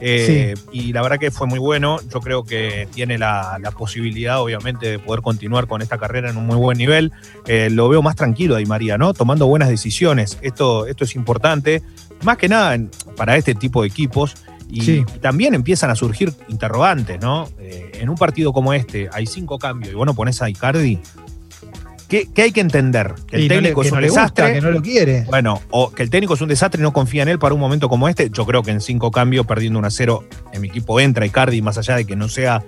eh, 0.00 0.54
Y 0.72 0.92
la 0.92 1.02
verdad 1.02 1.18
que 1.18 1.30
fue 1.30 1.46
muy 1.46 1.58
bueno. 1.58 1.98
Yo 2.12 2.20
creo 2.20 2.44
que 2.44 2.88
tiene 2.92 3.16
la, 3.18 3.58
la 3.60 3.70
posibilidad, 3.70 4.40
obviamente, 4.40 4.86
de 4.90 4.98
poder 4.98 5.22
continuar 5.22 5.66
con 5.66 5.82
esta 5.82 5.98
carrera 5.98 6.30
en 6.30 6.36
un 6.36 6.46
muy 6.46 6.56
buen 6.56 6.76
nivel. 6.78 7.12
Eh, 7.46 7.68
lo 7.70 7.88
veo 7.88 8.02
más 8.02 8.16
tranquilo 8.16 8.54
a 8.56 8.58
Di 8.58 8.66
María, 8.66 8.98
¿no? 8.98 9.14
Tomando 9.14 9.46
buenas 9.46 9.68
decisiones. 9.68 10.38
Esto, 10.42 10.86
esto 10.86 11.04
es 11.04 11.14
importante, 11.14 11.82
más 12.22 12.36
que 12.38 12.48
nada 12.48 12.74
en- 12.74 12.90
para 13.16 13.36
este 13.36 13.54
tipo 13.54 13.82
de 13.82 13.88
equipos. 13.88 14.34
Y, 14.70 14.80
Sí. 14.80 15.04
y 15.14 15.18
también 15.18 15.54
empiezan 15.54 15.90
a 15.90 15.94
surgir 15.94 16.32
interrogantes, 16.48 17.20
¿no? 17.20 17.48
Eh, 17.60 17.92
en 18.00 18.08
un 18.08 18.16
partido 18.16 18.52
como 18.52 18.72
este 18.72 19.08
hay 19.12 19.26
cinco 19.26 19.58
cambios 19.58 19.92
y 19.92 19.94
vos 19.94 20.06
no 20.06 20.14
pones 20.14 20.40
a 20.42 20.48
Icardi. 20.48 20.98
¿Qué, 22.08 22.28
qué 22.34 22.42
hay 22.42 22.52
que 22.52 22.60
entender? 22.60 23.14
Que 23.26 23.36
el 23.36 23.42
Y 23.44 23.48
no 23.48 23.54
le- 23.56 23.60
técnico 23.62 23.80
que 23.80 23.86
es 23.88 23.92
no 23.92 23.98
un 23.98 24.04
gusta, 24.04 24.20
desastre. 24.22 24.52
que 24.54 24.60
no 24.60 24.70
lo 24.70 24.82
quiere. 24.82 25.24
Bueno, 25.24 25.60
o 25.70 25.90
que 25.90 26.02
el 26.02 26.10
técnico 26.10 26.34
es 26.34 26.40
un 26.40 26.48
desastre 26.48 26.80
y 26.80 26.82
no 26.82 26.92
confía 26.92 27.22
en 27.22 27.28
él 27.28 27.38
para 27.38 27.54
un 27.54 27.60
momento 27.60 27.88
como 27.88 28.08
este. 28.08 28.30
Yo 28.30 28.44
creo 28.46 28.62
que 28.62 28.70
en 28.72 28.80
cinco 28.80 29.10
cambios, 29.10 29.46
perdiendo 29.46 29.78
un 29.78 29.84
a 29.84 29.90
cero, 29.90 30.24
en 30.52 30.60
mi 30.60 30.68
equipo 30.68 31.00
entra 31.00 31.24
Icardi, 31.26 31.62
más 31.62 31.78
allá 31.78 31.96
de 31.96 32.04
que 32.04 32.14
no 32.14 32.28
sea 32.28 32.62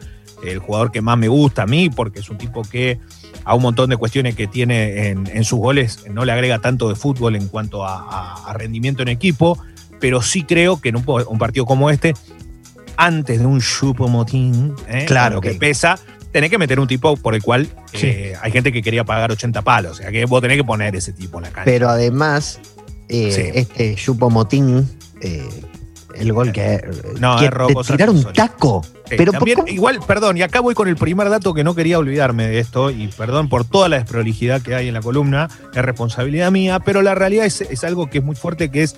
el 0.45 0.59
jugador 0.59 0.93
que 0.93 1.01
más 1.01 1.17
me 1.19 1.29
gusta 1.29 1.63
a 1.63 1.67
mí, 1.67 1.89
porque 1.91 2.21
es 2.21 2.29
un 2.31 2.39
tipo 2.39 2.63
que 2.63 2.99
a 3.45 3.55
un 3.55 3.63
montón 3.63 3.91
de 3.91 3.97
cuestiones 3.97 4.35
que 4.35 4.47
tiene 4.47 5.09
en, 5.09 5.27
en 5.29 5.45
sus 5.45 5.59
goles 5.59 6.05
no 6.11 6.25
le 6.25 6.33
agrega 6.33 6.59
tanto 6.59 6.89
de 6.89 6.95
fútbol 6.97 7.37
en 7.37 7.49
cuanto 7.49 7.85
a, 7.85 7.99
a- 8.01 8.51
a 8.51 8.53
rendimiento 8.55 9.03
en 9.03 9.09
equipo, 9.09 9.59
pero 10.01 10.21
sí 10.23 10.43
creo 10.45 10.81
que 10.81 10.91
en 10.91 10.97
un, 10.97 11.39
partido 11.39 11.65
como 11.65 11.91
este, 11.91 12.15
antes 12.97 13.39
de 13.41 13.47
un 13.47 13.61
chupomotín, 13.61 14.75
¿eh? 14.89 15.05
Claro 15.07 15.41
que 15.41 15.53
que- 15.53 15.59
pesa, 15.59 15.99
tenés 16.33 16.51
que 16.51 16.59
meter 16.59 16.81
un 16.81 16.87
tipo 16.89 17.17
por 17.17 17.35
el 17.35 17.43
cual 17.43 17.67
Sí. 17.93 18.07
eh, 18.09 18.35
hay 18.43 18.53
gente 18.53 18.73
que 18.73 18.83
quería 18.83 19.05
pagar 19.05 19.31
80 19.33 19.63
palos, 19.63 19.93
o 19.93 19.95
sea 20.03 20.11
que 20.11 20.25
vos 20.27 20.41
tenés 20.43 20.57
que 20.57 20.65
poner 20.65 20.95
ese 20.97 21.13
tipo 21.13 21.39
en 21.39 21.45
la 21.45 21.51
cancha. 21.51 21.65
Pero 21.65 21.89
además, 21.89 22.61
eh, 23.09 23.31
Sí. 23.33 23.43
este 23.59 23.95
Chupomotín, 23.95 24.89
eh, 25.21 25.49
el 26.19 26.33
gol 26.33 26.53
que, 26.53 26.83
No, 27.19 27.37
que 27.39 27.49
de 27.49 27.75
tirar 27.87 28.11
un 28.11 28.25
taco. 28.33 28.83
Sí, 28.85 29.17
pero 29.17 29.33
igual, 29.67 30.01
perdón, 30.07 30.37
y 30.37 30.43
acá 30.43 30.61
voy 30.61 30.75
con 30.75 30.89
el 30.89 30.97
primer 30.97 31.31
dato 31.31 31.55
que 31.55 31.63
no 31.63 31.75
quería 31.75 31.99
olvidarme 31.99 32.49
de 32.49 32.59
esto, 32.59 32.91
y 32.91 33.09
perdón 33.09 33.49
por 33.49 33.65
toda 33.65 33.89
la 33.89 33.99
desprolijidad 33.99 34.63
que 34.63 34.75
hay 34.75 34.89
en 34.89 34.95
la 34.95 35.01
columna, 35.01 35.49
es 35.75 35.83
responsabilidad 35.83 36.51
mía, 36.51 36.81
pero 36.81 37.03
la 37.03 37.15
realidad 37.15 37.47
es, 37.47 37.61
es 37.61 37.85
algo 37.85 38.11
que 38.11 38.19
es 38.19 38.25
muy 38.25 38.35
fuerte, 38.35 38.71
que 38.71 38.83
es 38.83 38.97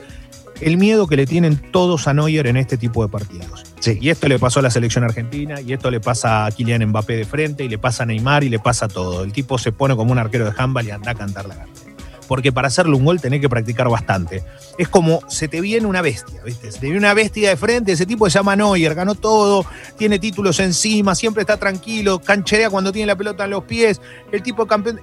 el 0.61 0.77
miedo 0.77 1.07
que 1.07 1.17
le 1.17 1.27
tienen 1.27 1.57
todos 1.71 2.09
a 2.09 2.15
Neuer 2.15 2.47
en 2.47 2.57
este 2.57 2.77
tipo 2.77 3.03
de 3.03 3.09
partidos. 3.11 3.65
Sí. 3.81 3.99
Y 4.01 4.11
esto 4.11 4.29
le 4.29 4.39
pasó 4.39 4.61
a 4.61 4.63
la 4.63 4.71
selección 4.71 5.05
argentina, 5.05 5.61
y 5.61 5.73
esto 5.73 5.91
le 5.91 6.01
pasa 6.01 6.47
a 6.47 6.51
Kylian 6.51 6.87
Mbappé 6.87 7.17
de 7.17 7.25
frente, 7.25 7.65
y 7.65 7.69
le 7.69 7.79
pasa 7.79 8.03
a 8.03 8.07
Neymar, 8.07 8.45
y 8.45 8.49
le 8.49 8.59
pasa 8.59 8.87
a 8.87 8.89
todo. 8.89 9.25
El 9.25 9.33
tipo 9.33 9.59
se 9.59 9.73
pone 9.73 9.95
como 9.95 10.13
un 10.13 10.19
arquero 10.19 10.45
de 10.45 10.53
handball 10.57 10.87
y 10.87 10.91
anda 10.91 11.13
a 11.13 11.15
cantar 11.15 11.47
la 11.47 11.55
gana. 11.55 11.69
Porque 12.29 12.53
para 12.53 12.69
hacerle 12.69 12.95
un 12.95 13.05
gol 13.05 13.21
tenés 13.21 13.41
que 13.41 13.49
practicar 13.49 13.89
bastante. 13.89 14.45
Es 14.79 14.87
como 14.89 15.21
se 15.29 15.49
te 15.49 15.61
viene 15.61 15.87
una 15.87 16.03
bestia, 16.03 16.41
¿viste? 16.45 16.71
Se 16.71 16.79
te 16.79 16.87
viene 16.87 16.99
una 16.99 17.15
bestia 17.15 17.49
de 17.49 17.57
frente, 17.57 17.91
ese 17.93 18.07
tipo 18.07 18.29
se 18.31 18.39
llama 18.39 18.55
Neuer, 18.55 18.95
ganó 18.95 19.15
todo, 19.15 19.65
tiene 19.97 20.19
títulos 20.19 20.61
encima, 20.61 21.15
siempre 21.15 21.41
está 21.41 21.57
tranquilo, 21.57 22.21
cancherea 22.21 22.71
cuando 22.71 22.93
tiene 22.93 23.07
la 23.07 23.17
pelota 23.17 23.45
en 23.47 23.51
los 23.51 23.65
pies, 23.65 24.01
el 24.31 24.43
tipo 24.43 24.67
campeón. 24.67 25.01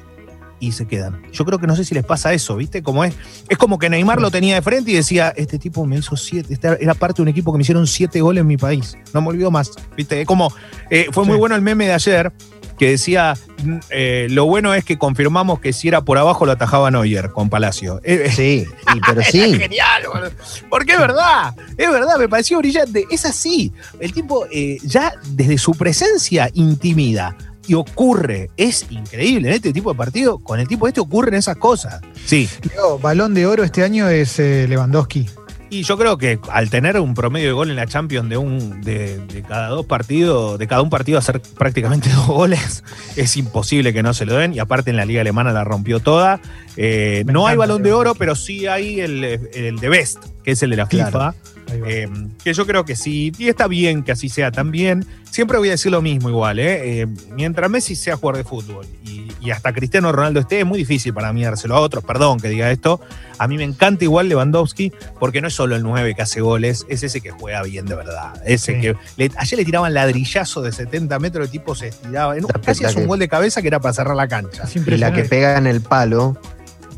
Y 0.58 0.72
se 0.72 0.88
quedan. 0.88 1.22
Yo 1.34 1.44
creo 1.44 1.60
que 1.60 1.68
no 1.68 1.76
sé 1.76 1.84
si 1.84 1.94
les 1.94 2.06
pasa 2.06 2.32
eso, 2.32 2.56
¿viste? 2.56 2.82
Como 2.82 3.04
es, 3.04 3.14
es 3.50 3.58
como 3.58 3.78
que 3.78 3.90
Neymar 3.90 4.22
lo 4.22 4.32
tenía 4.32 4.56
de 4.56 4.62
frente 4.62 4.90
y 4.90 4.94
decía, 4.94 5.34
este 5.36 5.60
tipo 5.60 5.86
me 5.86 5.98
hizo 5.98 6.16
siete, 6.16 6.54
este 6.54 6.82
era 6.82 6.94
parte 6.94 7.18
de 7.18 7.24
un 7.24 7.28
equipo 7.28 7.52
que 7.52 7.58
me 7.58 7.64
hicieron 7.64 7.86
siete 7.88 8.22
goles 8.22 8.40
en 8.42 8.48
mi 8.48 8.56
país. 8.56 8.96
No 9.14 9.22
me 9.22 9.28
olvido 9.28 9.52
más, 9.52 9.72
¿viste? 9.98 10.22
Es 10.22 10.26
como, 10.26 10.54
eh, 10.90 11.08
fue 11.12 11.26
muy 11.26 11.34
Sí. 11.34 11.40
bueno 11.40 11.56
el 11.56 11.62
meme 11.62 11.88
de 11.88 11.94
ayer, 11.94 12.32
que 12.78 12.90
decía, 12.92 13.36
mm, 13.64 13.78
eh, 13.90 14.28
lo 14.30 14.46
bueno 14.46 14.74
es 14.74 14.84
que 14.84 14.98
confirmamos 14.98 15.60
que 15.60 15.72
si 15.74 15.88
era 15.88 16.02
por 16.02 16.18
abajo 16.18 16.46
lo 16.46 16.52
atajaba 16.52 16.92
Neuer 16.92 17.32
con 17.32 17.50
Palacio. 17.50 18.02
Eh, 18.06 18.30
Sí, 18.36 18.66
y- 18.96 19.00
pero 19.02 19.22
Era 19.22 19.32
sí. 19.32 19.58
genial, 19.58 20.04
boludo. 20.12 20.32
Porque 20.70 20.94
es 20.94 21.00
verdad, 21.00 21.54
es 21.78 21.90
verdad, 21.90 22.18
me 22.18 22.28
pareció 22.30 22.58
brillante. 22.60 23.06
Es 23.10 23.26
así. 23.26 23.72
El 24.00 24.14
tipo 24.14 24.46
eh, 24.52 24.78
ya 24.84 25.14
desde 25.30 25.58
su 25.58 25.72
presencia 25.74 26.50
intimida 26.54 27.36
y 27.68 27.74
ocurre. 27.74 28.50
Es 28.58 28.86
increíble 28.92 29.48
en 29.50 29.56
este 29.56 29.74
tipo 29.74 29.92
de 29.92 29.98
partido. 29.98 30.38
Con 30.40 30.60
el 30.60 30.68
tipo 30.68 30.88
este 30.88 31.00
ocurren 31.00 31.34
esas 31.34 31.58
cosas. 31.58 32.00
Sí. 32.26 32.48
Leo, 32.74 33.00
balón 33.00 33.34
de 33.34 33.46
oro 33.48 33.64
este 33.64 33.84
año 33.84 34.08
es 34.10 34.38
eh, 34.40 34.68
Lewandowski. 34.70 35.28
Y 35.70 35.84
yo 35.84 35.98
creo 35.98 36.18
que 36.18 36.40
al 36.52 36.70
tener 36.70 37.00
un 37.00 37.14
promedio 37.16 37.48
de 37.48 37.54
gol 37.54 37.70
en 37.70 37.76
la 37.76 37.88
Champions 37.88 38.30
de 38.30 38.38
un 38.38 38.82
de, 38.82 39.18
de 39.18 39.42
cada 39.42 39.68
dos 39.70 39.86
partidos, 39.86 40.60
de 40.60 40.68
cada 40.68 40.82
un 40.82 40.90
partido 40.90 41.18
hacer 41.18 41.42
prácticamente 41.42 42.10
dos 42.14 42.28
goles, 42.28 42.84
es 43.16 43.36
imposible 43.36 43.92
que 43.94 44.04
no 44.04 44.14
se 44.14 44.26
lo 44.26 44.36
den. 44.36 44.54
Y 44.54 44.60
aparte 44.60 44.92
en 44.92 44.98
la 44.98 45.06
liga 45.06 45.22
alemana 45.22 45.52
la 45.52 45.64
rompió 45.64 46.00
toda. 46.00 46.40
Eh, 46.78 47.24
no 47.28 47.48
hay 47.48 47.58
balón 47.58 47.82
de 47.84 47.94
oro, 47.94 48.16
pero 48.16 48.36
sí 48.36 48.68
hay 48.68 49.00
el, 49.00 49.24
el 49.24 49.80
de 49.80 49.90
Best, 49.90 50.24
que 50.44 50.52
es 50.52 50.62
el 50.64 50.70
de 50.70 50.76
la 50.78 50.88
Claro. 50.88 51.08
FIFA. 51.08 51.18
Va. 51.18 51.36
Eh, 51.72 52.08
que 52.44 52.54
yo 52.54 52.66
creo 52.66 52.86
que 52.86 52.96
sí, 52.96 53.32
y 53.38 53.48
está 53.50 53.68
bien 53.68 54.04
que 54.04 54.12
así 54.12 54.30
sea 54.30 54.52
también. 54.52 55.06
Siempre 55.30 55.58
voy 55.58 55.68
a 55.68 55.72
decir 55.72 55.92
lo 55.92 56.02
mismo 56.02 56.30
igual, 56.30 56.60
¿eh? 56.60 57.02
Eh, 57.02 57.08
mientras 57.36 57.70
Messi 57.70 57.96
sea 57.96 58.16
jugador 58.16 58.38
de 58.38 58.44
fútbol 58.50 58.86
y, 59.04 59.28
y 59.42 59.52
hasta 59.52 59.74
Cristiano 59.74 60.12
Ronaldo 60.12 60.40
esté, 60.40 60.60
es 60.62 60.66
muy 60.66 60.78
difícil 60.78 61.14
para 61.14 61.34
mí 61.34 61.44
dárselo 61.44 61.76
a 61.76 61.80
otros, 61.82 62.04
perdón 62.06 62.40
que 62.40 62.48
diga 62.48 62.72
esto. 62.72 63.02
A 63.38 63.48
mí 63.50 63.58
me 63.58 63.64
encanta 63.66 64.06
igual 64.06 64.30
Lewandowski 64.30 64.94
porque 65.20 65.42
no 65.42 65.50
es 65.50 65.54
solo 65.54 65.76
el 65.76 65.84
9 65.84 66.16
que 66.16 66.22
hace 66.22 66.40
goles, 66.40 66.86
es 66.88 67.04
ese 67.04 67.20
que 67.20 67.32
juega 67.32 67.62
bien 67.64 67.86
de 67.86 67.96
verdad. 67.96 68.42
Ese 68.46 68.76
Sí. 68.76 68.82
que 68.82 68.96
le- 69.18 69.32
ayer 69.38 69.60
le 69.60 69.66
tiraban 69.66 69.94
ladrillazo 69.94 70.62
de 70.62 70.72
70 70.72 71.20
metros, 71.20 71.46
el 71.46 71.52
tipo 71.52 71.76
se 71.76 71.88
estiraba. 71.90 72.38
en 72.38 72.46
casi 72.64 72.86
hace 72.86 73.00
un 73.02 73.08
gol 73.08 73.20
de 73.20 73.28
cabeza 73.28 73.62
que 73.62 73.68
era 73.68 73.80
para 73.82 73.94
cerrar 73.94 74.16
la 74.16 74.28
cancha. 74.30 74.64
Y 74.74 74.92
la 74.98 75.12
que 75.12 75.24
pega 75.26 75.58
en 75.58 75.68
el 75.68 75.82
palo. 75.82 76.38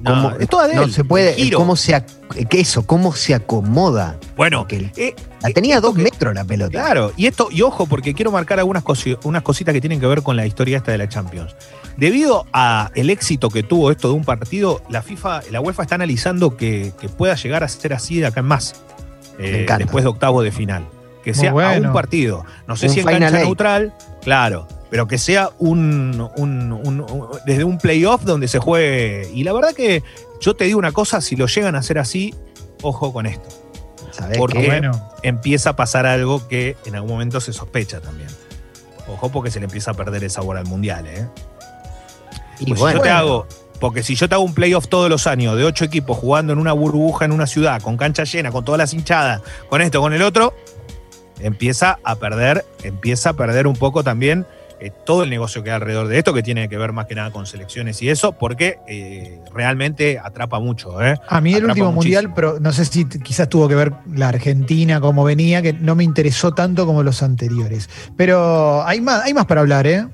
No, 0.01 0.13
cómo- 0.29 0.35
es 0.39 0.47
toda 0.47 0.67
de 0.67 0.75
no 0.75 0.83
él, 0.83 0.93
se 0.93 1.03
puede. 1.03 1.33
giro. 1.33 1.57
¿Cómo 1.57 1.75
se, 1.75 2.03
eso? 2.51 2.85
¿Cómo 2.85 3.13
se 3.13 3.33
acomoda? 3.33 4.17
Bueno, 4.35 4.65
eh, 4.69 5.15
la 5.41 5.49
tenía 5.49 5.79
dos 5.81 5.95
que- 5.95 6.03
metros 6.03 6.33
la 6.35 6.43
pelota. 6.45 6.71
Claro, 6.71 7.11
y 7.17 7.25
esto, 7.25 7.47
y 7.51 7.61
ojo, 7.63 7.87
porque 7.87 8.13
quiero 8.13 8.31
marcar 8.31 8.59
algunas 8.59 8.83
cosi- 8.83 9.17
unas 9.23 9.41
cositas 9.41 9.73
que 9.73 9.81
tienen 9.81 9.99
que 9.99 10.05
ver 10.07 10.21
con 10.21 10.35
la 10.35 10.45
historia 10.45 10.77
esta 10.77 10.91
de 10.91 10.99
la 10.99 11.09
Champions. 11.09 11.55
Debido 11.97 12.45
a 12.53 12.91
el 12.93 13.09
éxito 13.09 13.49
que 13.49 13.63
tuvo 13.63 13.89
esto 13.89 14.09
de 14.09 14.13
un 14.13 14.23
partido, 14.23 14.81
la 14.89 15.01
FIFA, 15.01 15.41
la 15.51 15.61
UEFA 15.61 15.83
está 15.83 15.95
analizando 15.95 16.55
que, 16.57 16.93
que 17.01 17.09
pueda 17.09 17.33
llegar 17.35 17.63
a 17.63 17.67
ser 17.67 17.93
así 17.93 18.19
de 18.19 18.27
acá 18.27 18.41
en 18.41 18.45
más. 18.47 18.75
eh, 19.39 19.67
después 19.77 20.03
de 20.03 20.09
octavo 20.09 20.41
de 20.41 20.51
final. 20.51 20.87
Que 21.23 21.31
Muy 21.31 21.39
sea 21.39 21.51
a 21.51 21.53
un 21.79 21.93
partido. 21.93 22.43
No 22.67 22.75
sé 22.75 22.87
Un 22.87 22.93
si 22.93 22.99
en 23.01 23.05
cancha 23.05 23.27
Eight. 23.37 23.45
neutral, 23.45 23.93
claro. 24.23 24.67
Pero 24.89 25.07
que 25.07 25.17
sea 25.17 25.49
un, 25.59 26.29
un- 26.37 26.71
un- 26.71 27.01
un- 27.01 27.27
desde 27.45 27.63
un 27.63 27.77
playoff 27.77 28.23
donde 28.23 28.47
se 28.47 28.59
juegue. 28.59 29.29
Y 29.33 29.43
la 29.43 29.53
verdad 29.53 29.73
que 29.73 30.01
yo 30.39 30.55
te 30.55 30.63
digo 30.65 30.79
una 30.79 30.91
cosa, 30.93 31.19
si 31.21 31.35
lo 31.35 31.47
llegan 31.47 31.75
a 31.75 31.79
hacer 31.79 31.99
así, 31.99 32.33
ojo 32.81 33.11
con 33.11 33.25
esto 33.25 33.49
¿Sabés 34.11 34.37
Porque- 34.37 34.61
qué? 34.61 34.67
Bueno, 34.67 35.09
empieza 35.23 35.71
a 35.71 35.75
pasar 35.75 36.05
algo 36.05 36.47
que 36.47 36.75
en 36.85 36.95
algún 36.95 37.11
momento 37.11 37.39
se 37.41 37.53
sospecha 37.53 37.99
también. 38.01 38.29
Ojo 39.07 39.29
porque 39.31 39.51
se 39.51 39.59
le 39.59 39.65
empieza 39.65 39.91
a 39.91 39.93
perder 39.93 40.23
el 40.23 40.31
sabor 40.31 40.57
al 40.57 40.65
mundial, 40.65 41.05
¿eh? 41.07 41.27
Y 42.59 42.65
Pues 42.67 42.79
bueno, 42.79 42.93
si 42.93 42.97
yo 42.97 43.03
te 43.03 43.09
hago, 43.09 43.47
porque 43.79 44.01
si 44.03 44.15
yo 44.15 44.27
te 44.27 44.33
hago 44.35 44.43
un 44.43 44.53
playoff 44.55 44.87
todos 44.87 45.09
los 45.09 45.27
años 45.27 45.55
de 45.55 45.63
ocho 45.65 45.85
equipos 45.85 46.17
jugando 46.17 46.51
en 46.53 46.59
una 46.59 46.73
burbuja 46.73 47.25
en 47.25 47.31
una 47.31 47.45
ciudad, 47.45 47.79
con 47.81 47.95
cancha 47.97 48.23
llena, 48.23 48.51
con 48.51 48.65
todas 48.65 48.79
las 48.79 48.93
hinchadas, 48.93 49.41
con 49.69 49.81
esto, 49.81 50.01
con 50.01 50.13
el 50.13 50.21
otro, 50.23 50.53
empieza 51.39 51.99
a 52.03 52.15
perder, 52.15 52.65
empieza 52.83 53.29
a 53.29 53.33
perder 53.33 53.67
un 53.67 53.75
poco 53.75 54.03
también 54.03 54.47
eh, 54.79 54.91
todo 55.05 55.23
el 55.23 55.29
negocio 55.29 55.63
que 55.63 55.71
hay 55.71 55.75
alrededor 55.75 56.07
de 56.07 56.17
esto, 56.17 56.33
que 56.33 56.43
tiene 56.43 56.69
que 56.69 56.77
ver 56.77 56.93
más 56.93 57.05
que 57.05 57.15
nada 57.15 57.31
con 57.31 57.45
selecciones 57.45 58.01
y 58.01 58.09
eso, 58.09 58.33
porque 58.33 58.79
eh, 58.87 59.39
realmente 59.53 60.19
atrapa 60.19 60.59
mucho, 60.59 61.01
¿eh? 61.01 61.15
a 61.27 61.41
mí 61.41 61.51
el 61.51 61.57
Atrapa 61.57 61.71
último 61.73 61.91
mundial, 61.91 62.33
pero 62.33 62.59
no 62.59 62.71
sé 62.71 62.85
si 62.85 63.05
quizás 63.05 63.49
tuvo 63.49 63.67
que 63.67 63.75
ver 63.75 63.93
la 64.13 64.29
Argentina, 64.29 64.99
cómo 64.99 65.23
venía, 65.23 65.61
que 65.61 65.73
no 65.73 65.95
me 65.95 66.03
interesó 66.03 66.53
tanto 66.53 66.85
como 66.85 67.03
los 67.03 67.23
anteriores. 67.23 67.89
Pero 68.15 68.83
hay 68.85 69.01
más, 69.01 69.23
hay 69.23 69.33
más 69.33 69.45
para 69.45 69.61
hablar, 69.61 69.87
¿eh? 69.87 70.07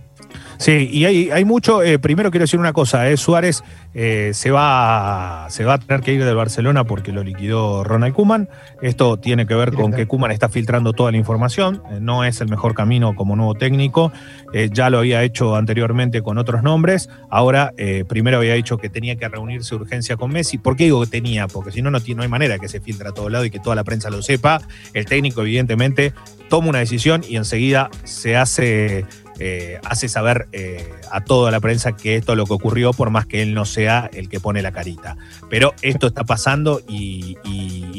Sí, 0.63 0.87
y 0.93 1.03
hay, 1.03 1.29
hay 1.29 1.43
mucho. 1.43 1.83
eh, 1.83 1.99
primero 1.99 2.31
quiero 2.31 2.43
decir 2.45 2.57
una 2.57 2.71
cosa: 2.71 3.09
eh, 3.09 3.17
Suárez 3.17 3.65
eh, 3.93 4.31
se, 4.33 4.49
va, 4.49 5.43
a- 5.45 5.49
se 5.49 5.65
va 5.65 5.73
a 5.73 5.77
tener 5.77 5.99
que 6.01 6.13
ir 6.13 6.23
del 6.23 6.35
Barcelona 6.37 6.85
porque 6.85 7.11
lo 7.11 7.21
liquidó 7.21 7.83
Ronald 7.83 8.13
Kuman. 8.13 8.47
Esto 8.81 9.17
tiene 9.17 9.45
que 9.45 9.55
ver 9.55 9.73
con 9.73 9.91
que 9.91 10.05
Kuman 10.07 10.31
está 10.31 10.47
filtrando 10.47 10.93
toda 10.93 11.11
la 11.11 11.17
información. 11.17 11.83
eh, 11.91 11.97
no 11.99 12.23
es 12.23 12.39
el 12.39 12.47
mejor 12.47 12.75
camino 12.75 13.13
como 13.13 13.35
nuevo 13.35 13.55
técnico. 13.55 14.13
eh, 14.53 14.69
ya 14.71 14.89
lo 14.89 14.99
había 14.99 15.21
hecho 15.23 15.57
anteriormente 15.57 16.21
con 16.21 16.37
otros 16.37 16.63
nombres. 16.63 17.09
Ahora, 17.29 17.73
primero 18.07 18.37
había 18.37 18.53
dicho 18.53 18.77
que 18.77 18.87
tenía 18.89 19.17
que 19.17 19.27
reunirse 19.27 19.75
urgencia 19.75 20.15
con 20.15 20.31
Messi. 20.31 20.59
¿Por 20.59 20.77
qué 20.77 20.85
digo 20.85 21.01
que 21.01 21.07
tenía? 21.07 21.47
Porque 21.49 21.73
si 21.73 21.81
no, 21.81 21.91
no, 21.91 21.99
tiene- 21.99 22.17
no 22.19 22.23
hay 22.23 22.29
manera 22.29 22.57
que 22.57 22.69
se 22.69 22.79
filtre 22.79 23.09
a 23.09 23.11
todo 23.11 23.27
lado 23.27 23.43
y 23.43 23.49
que 23.49 23.59
toda 23.59 23.75
la 23.75 23.83
prensa 23.83 24.09
lo 24.09 24.21
sepa. 24.21 24.61
El 24.93 25.05
técnico, 25.07 25.41
evidentemente, 25.41 26.13
toma 26.47 26.69
una 26.69 26.79
decisión 26.79 27.21
y 27.27 27.35
enseguida 27.35 27.89
se 28.05 28.37
hace 28.37 29.05
eh, 29.39 29.79
hace 29.85 30.09
saber 30.09 30.47
eh, 30.51 30.87
a 31.11 31.21
toda 31.23 31.51
la 31.51 31.59
prensa 31.59 31.95
que 31.95 32.15
esto 32.15 32.33
es 32.33 32.37
lo 32.37 32.45
que 32.45 32.53
ocurrió, 32.53 32.93
por 32.93 33.09
más 33.09 33.25
que 33.25 33.41
él 33.41 33.53
no 33.53 33.65
sea 33.65 34.09
el 34.13 34.29
que 34.29 34.39
pone 34.39 34.61
la 34.61 34.71
carita. 34.71 35.17
Pero 35.49 35.73
esto 35.81 36.07
está 36.07 36.23
pasando 36.23 36.81
y, 36.87 37.37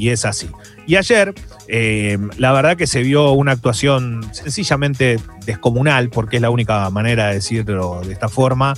es 0.09 0.25
así. 0.25 0.49
Y 0.87 0.97
ayer, 0.97 1.35
eh, 1.67 2.19
la 2.37 2.53
verdad 2.53 2.77
que 2.77 2.87
se 2.87 3.03
vio 3.03 3.33
una 3.33 3.53
actuación 3.53 4.23
sencillamente 4.33 5.19
descomunal, 5.47 6.11
porque 6.11 6.37
es 6.37 6.43
la 6.43 6.51
única 6.51 6.89
manera 6.91 7.29
de 7.29 7.35
decirlo 7.35 8.01
de 8.05 8.13
esta 8.13 8.29
forma. 8.29 8.75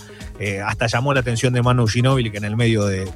Hasta 0.64 0.86
llamó 0.86 1.14
la 1.14 1.20
atención 1.20 1.52
de 1.54 1.62
Manu 1.62 1.86
Ginóbili, 1.86 2.30
que 2.30 2.38
en 2.38 2.44
el 2.44 2.56
medio 2.56 2.84
de- 2.84 3.06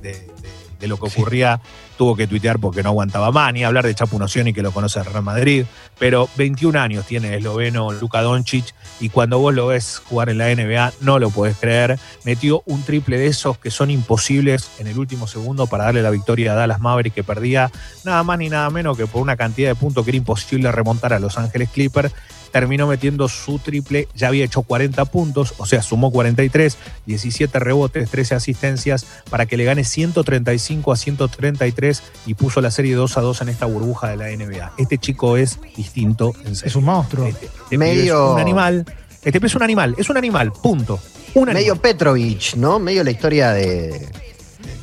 de- 0.81 0.89
lo 0.89 0.97
que 0.99 1.07
ocurría 1.07 1.61
tuvo 1.97 2.17
que 2.17 2.27
tuitear 2.27 2.59
porque 2.59 2.83
no 2.83 2.89
aguantaba 2.89 3.31
más, 3.31 3.53
ni 3.53 3.63
hablar 3.63 3.85
de 3.87 3.95
Chapu 3.95 4.19
Nocioni, 4.19 4.53
que 4.55 4.63
lo 4.63 4.73
conoce 4.73 4.99
el 4.99 5.05
Real 5.05 5.23
Madrid. 5.23 5.67
Pero 5.99 6.29
21 6.37 6.77
años 6.81 7.07
tiene 7.07 7.29
el 7.29 7.35
esloveno 7.41 7.93
Luka 7.93 8.23
Doncic 8.23 8.75
y 9.01 9.11
cuando 9.11 9.39
vos 9.39 9.53
lo 9.55 9.67
ves 9.67 10.01
jugar 10.09 10.31
en 10.31 10.39
la 10.39 10.49
NBA 10.51 10.93
no 11.03 11.19
lo 11.19 11.31
podés 11.31 11.57
creer. 11.59 11.99
Metió 12.25 12.63
un 12.67 12.83
triple 12.83 13.19
de 13.19 13.27
esos 13.27 13.59
que 13.59 13.71
son 13.71 13.91
imposibles 13.91 14.71
en 14.79 14.87
el 14.87 14.99
último 14.99 15.27
segundo 15.27 15.67
para 15.67 15.85
darle 15.85 16.03
la 16.03 16.11
victoria 16.11 16.53
a 16.53 16.55
Dallas 16.57 16.81
Maverick 16.81 17.15
que 17.15 17.23
perdía 17.23 17.71
nada 18.05 18.23
más 18.23 18.39
ni 18.39 18.49
nada 18.49 18.71
menos 18.71 18.97
que 18.97 19.07
por 19.07 19.21
una 19.21 19.37
cantidad 19.37 19.69
de 19.69 19.75
puntos 19.75 20.05
que 20.05 20.11
era 20.11 20.17
imposible 20.19 20.73
remontar 20.73 21.13
a 21.13 21.19
Los 21.19 21.37
Ángeles 21.39 21.69
Clippers. 21.69 22.13
Terminó 22.53 22.87
metiendo 22.87 23.29
su 23.29 23.59
triple, 23.59 24.09
ya 24.15 24.29
había 24.29 24.45
hecho 24.45 24.63
40 24.63 25.05
puntos, 25.07 25.55
o 25.59 25.67
sea, 25.67 25.83
sumó 25.83 26.11
43, 26.11 26.77
17 27.07 27.59
rebotes, 27.59 28.11
13 28.11 28.35
asistencias 28.35 29.07
para 29.31 29.47
que 29.47 29.57
le 29.57 29.65
gane 29.65 29.85
135 29.85 30.93
a 30.93 30.97
133 30.97 32.03
y 32.27 32.35
puso 32.35 32.61
la 32.61 32.71
serie 32.71 32.95
2 32.95 33.17
a 33.17 33.21
2 33.21 33.43
en 33.43 33.49
esta 33.51 33.67
burbuja 33.67 34.09
de 34.09 34.17
la 34.17 34.29
NBA. 34.31 34.73
Este 34.79 34.99
chico 34.99 35.37
es 35.37 35.59
distinto, 35.77 36.35
en 36.45 36.57
serio. 36.57 36.69
Es 36.71 36.77
un 36.77 36.85
monstruo. 36.85 37.27
Este, 37.27 37.47
este 37.47 37.79
Medio- 37.79 38.27
es 38.29 38.33
un 38.35 38.41
animal. 38.41 38.85
Este 39.23 39.47
es 39.47 39.55
un 39.55 39.63
animal, 39.63 39.95
es 39.99 40.09
un 40.11 40.17
animal, 40.17 40.53
punto. 40.53 40.99
Un 41.35 41.43
animal. 41.49 41.55
medio 41.55 41.77
Petrovich, 41.77 42.57
¿no? 42.57 42.79
Medio 42.79 43.05
la 43.05 43.11
historia 43.11 43.53
de. 43.53 44.09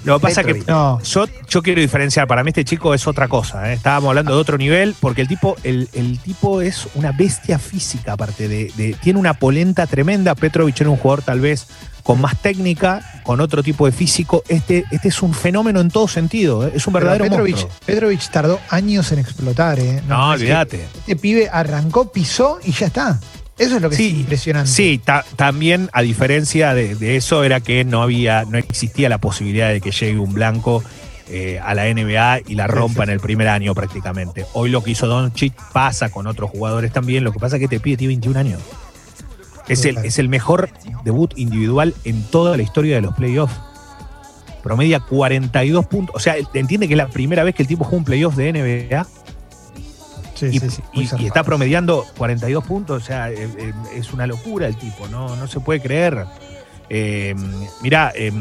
Lo 0.07 0.19
que 0.19 0.23
pasa 0.23 0.41
es 0.41 0.47
que. 0.47 0.63
No, 0.71 1.01
yo, 1.01 1.25
yo 1.49 1.61
quiero 1.61 1.81
diferenciar, 1.81 2.27
para 2.27 2.43
mí 2.43 2.49
este 2.49 2.65
chico 2.65 2.93
es 2.93 3.05
otra 3.07 3.27
cosa, 3.27 3.69
¿eh? 3.71 3.73
estábamos 3.75 4.09
hablando 4.09 4.33
de 4.35 4.41
otro 4.41 4.57
nivel, 4.57 4.95
porque 4.99 5.21
el 5.21 5.27
tipo, 5.27 5.55
el, 5.63 5.89
el 5.93 6.17
tipo 6.19 6.61
es 6.61 6.87
una 6.95 7.11
bestia 7.11 7.59
física, 7.59 8.13
aparte 8.13 8.47
de, 8.47 8.71
de- 8.75 8.95
tiene 9.01 9.19
una 9.19 9.33
polenta 9.35 9.85
tremenda, 9.87 10.33
Petrovic 10.35 10.79
era 10.81 10.89
un 10.89 10.97
jugador 10.97 11.21
tal 11.23 11.39
vez 11.39 11.67
con 12.03 12.21
más 12.21 12.41
técnica, 12.41 13.01
con 13.23 13.41
otro 13.41 13.61
tipo 13.61 13.85
de 13.85 13.91
físico, 13.91 14.41
este, 14.47 14.85
este 14.91 15.09
es 15.09 15.21
un 15.21 15.33
fenómeno 15.33 15.81
en 15.81 15.89
todo 15.89 16.07
sentido, 16.07 16.65
¿eh? 16.65 16.71
es 16.73 16.87
un 16.87 16.93
verdadero 16.93 17.25
Petrovic, 17.25 17.55
monstruo. 17.57 17.79
Petrovic 17.85 18.31
tardó 18.31 18.59
años 18.69 19.11
en 19.11 19.19
explotar, 19.19 19.77
¿eh? 19.79 20.01
No, 20.07 20.15
que 20.29 20.35
olvídate. 20.43 20.85
Este 20.99 21.15
pibe 21.17 21.49
arrancó, 21.51 22.09
pisó 22.09 22.59
y 22.63 22.71
ya 22.71 22.87
está. 22.87 23.19
Eso 23.57 23.75
es 23.77 23.81
lo 23.81 23.89
que 23.89 23.95
Sí, 23.95 24.07
es 24.07 24.13
impresionante. 24.19 24.69
Sí, 24.71 25.01
ta- 25.03 25.25
también 25.35 25.89
a 25.93 26.01
diferencia 26.03 26.73
de, 26.73 26.95
de 26.95 27.15
eso 27.15 27.43
era 27.43 27.59
que 27.59 27.83
no 27.85 28.01
había, 28.03 28.45
no 28.45 28.57
existía 28.57 29.09
la 29.09 29.17
posibilidad 29.17 29.69
de 29.69 29.81
que 29.81 29.91
llegue 29.91 30.19
un 30.19 30.33
blanco 30.33 30.83
eh, 31.29 31.59
a 31.63 31.73
la 31.73 31.85
NBA 31.91 32.41
y 32.47 32.55
la 32.55 32.67
rompa 32.67 33.03
sí. 33.03 33.09
en 33.09 33.13
el 33.15 33.19
primer 33.19 33.47
año 33.47 33.73
prácticamente. 33.73 34.45
Hoy 34.53 34.69
lo 34.69 34.83
que 34.83 34.91
hizo 34.91 35.07
Doncic 35.07 35.53
pasa 35.73 36.09
con 36.09 36.27
otros 36.27 36.51
jugadores 36.51 36.93
también. 36.93 37.23
Lo 37.23 37.31
que 37.33 37.39
pasa 37.39 37.55
es 37.55 37.59
que 37.59 37.65
este 37.65 37.79
pibe 37.79 37.97
tiene 37.97 38.11
21 38.13 38.39
años. 38.39 38.61
Es 39.67 39.83
el, 39.85 39.97
es 39.97 40.17
el 40.19 40.29
mejor 40.29 40.69
debut 41.03 41.33
individual 41.35 41.93
en 42.05 42.21
toda 42.23 42.55
la 42.55 42.63
historia 42.63 42.95
de 42.95 43.01
los 43.01 43.13
playoffs. 43.15 43.53
Promedia 44.63 44.99
42 44.99 45.85
puntos. 45.87 46.15
O 46.15 46.19
sea, 46.19 46.35
entiende 46.53 46.87
que 46.87 46.93
es 46.93 46.97
la 46.97 47.07
primera 47.09 47.43
vez 47.43 47.55
que 47.55 47.63
el 47.63 47.67
tipo 47.67 47.83
juega 47.83 47.97
un 47.97 48.05
playoff 48.05 48.35
de 48.35 48.53
NBA 48.53 49.07
Sí, 50.38 50.46
y, 50.51 50.60
sí, 50.60 50.70
sí, 50.70 50.82
muy 50.94 51.01
y- 51.03 51.06
y 51.06 51.08
zarpado. 51.08 51.27
está 51.27 51.44
promediando 51.44 52.06
42 52.17 52.63
puntos, 52.65 53.01
o 53.03 53.06
sea, 53.06 53.32
eh, 53.32 53.50
eh, 53.58 53.74
es 53.96 54.13
una 54.13 54.27
locura 54.27 54.67
el 54.67 54.77
tipo, 54.77 55.08
no, 55.08 55.36
no 55.36 55.48
se 55.48 55.60
puede 55.60 55.82
creer. 55.82 56.25
Eh, 56.89 57.36
mirá, 57.82 58.12
eh, 58.15 58.32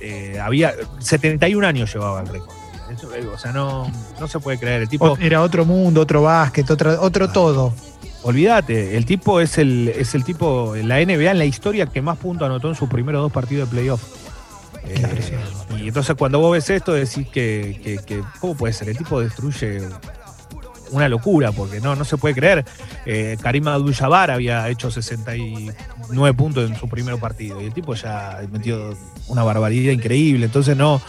eh, 0.00 0.38
había 0.40 0.72
71 1.00 1.64
años 1.66 1.92
llevaba 1.92 2.20
el 2.20 2.28
récord. 2.28 2.54
Eso, 2.92 3.12
eh, 3.14 3.26
o 3.26 3.36
sea, 3.38 3.50
no, 3.52 3.90
no 4.20 4.28
se 4.28 4.38
puede 4.38 4.58
creer. 4.58 4.82
El 4.82 4.88
tipo, 4.88 5.16
Era 5.18 5.42
otro 5.42 5.64
mundo, 5.64 6.00
otro 6.02 6.22
básquet, 6.22 6.70
otro, 6.70 7.00
otro 7.02 7.28
todo. 7.30 7.74
olvídate, 8.22 8.96
el 8.96 9.04
tipo 9.06 9.40
es 9.40 9.58
el, 9.58 9.88
es 9.88 10.14
el 10.14 10.22
tipo, 10.24 10.76
en 10.76 10.88
la 10.88 11.00
NBA 11.00 11.30
en 11.32 11.38
la 11.38 11.44
historia 11.46 11.86
que 11.86 12.00
más 12.00 12.16
puntos 12.18 12.46
anotó 12.46 12.68
en 12.68 12.74
sus 12.74 12.88
primeros 12.88 13.20
dos 13.22 13.32
partidos 13.32 13.68
de 13.68 13.74
playoff. 13.76 14.02
Y 15.78 15.88
entonces 15.88 16.14
cuando 16.16 16.38
vos 16.40 16.52
ves 16.52 16.68
esto 16.70 16.92
decís 16.92 17.26
que, 17.28 17.80
que, 17.82 17.98
que, 17.98 18.22
¿cómo 18.40 18.54
puede 18.54 18.72
ser? 18.74 18.88
El 18.90 18.98
tipo 18.98 19.20
destruye 19.20 19.80
una 20.90 21.08
locura, 21.08 21.52
porque 21.52 21.80
no, 21.80 21.94
no 21.96 22.04
se 22.04 22.16
puede 22.16 22.34
creer. 22.34 22.64
Eh, 23.06 23.36
Karim 23.42 23.68
Abdul-Jabbar 23.68 24.30
había 24.30 24.68
hecho 24.68 24.90
69 24.90 26.34
puntos 26.34 26.70
en 26.70 26.76
su 26.76 26.88
primer 26.88 27.18
partido 27.18 27.60
y 27.60 27.66
el 27.66 27.74
tipo 27.74 27.94
ya 27.94 28.40
metió 28.50 28.96
una 29.28 29.42
barbaridad 29.42 29.92
increíble. 29.92 30.46
Entonces 30.46 30.76
no, 30.76 31.00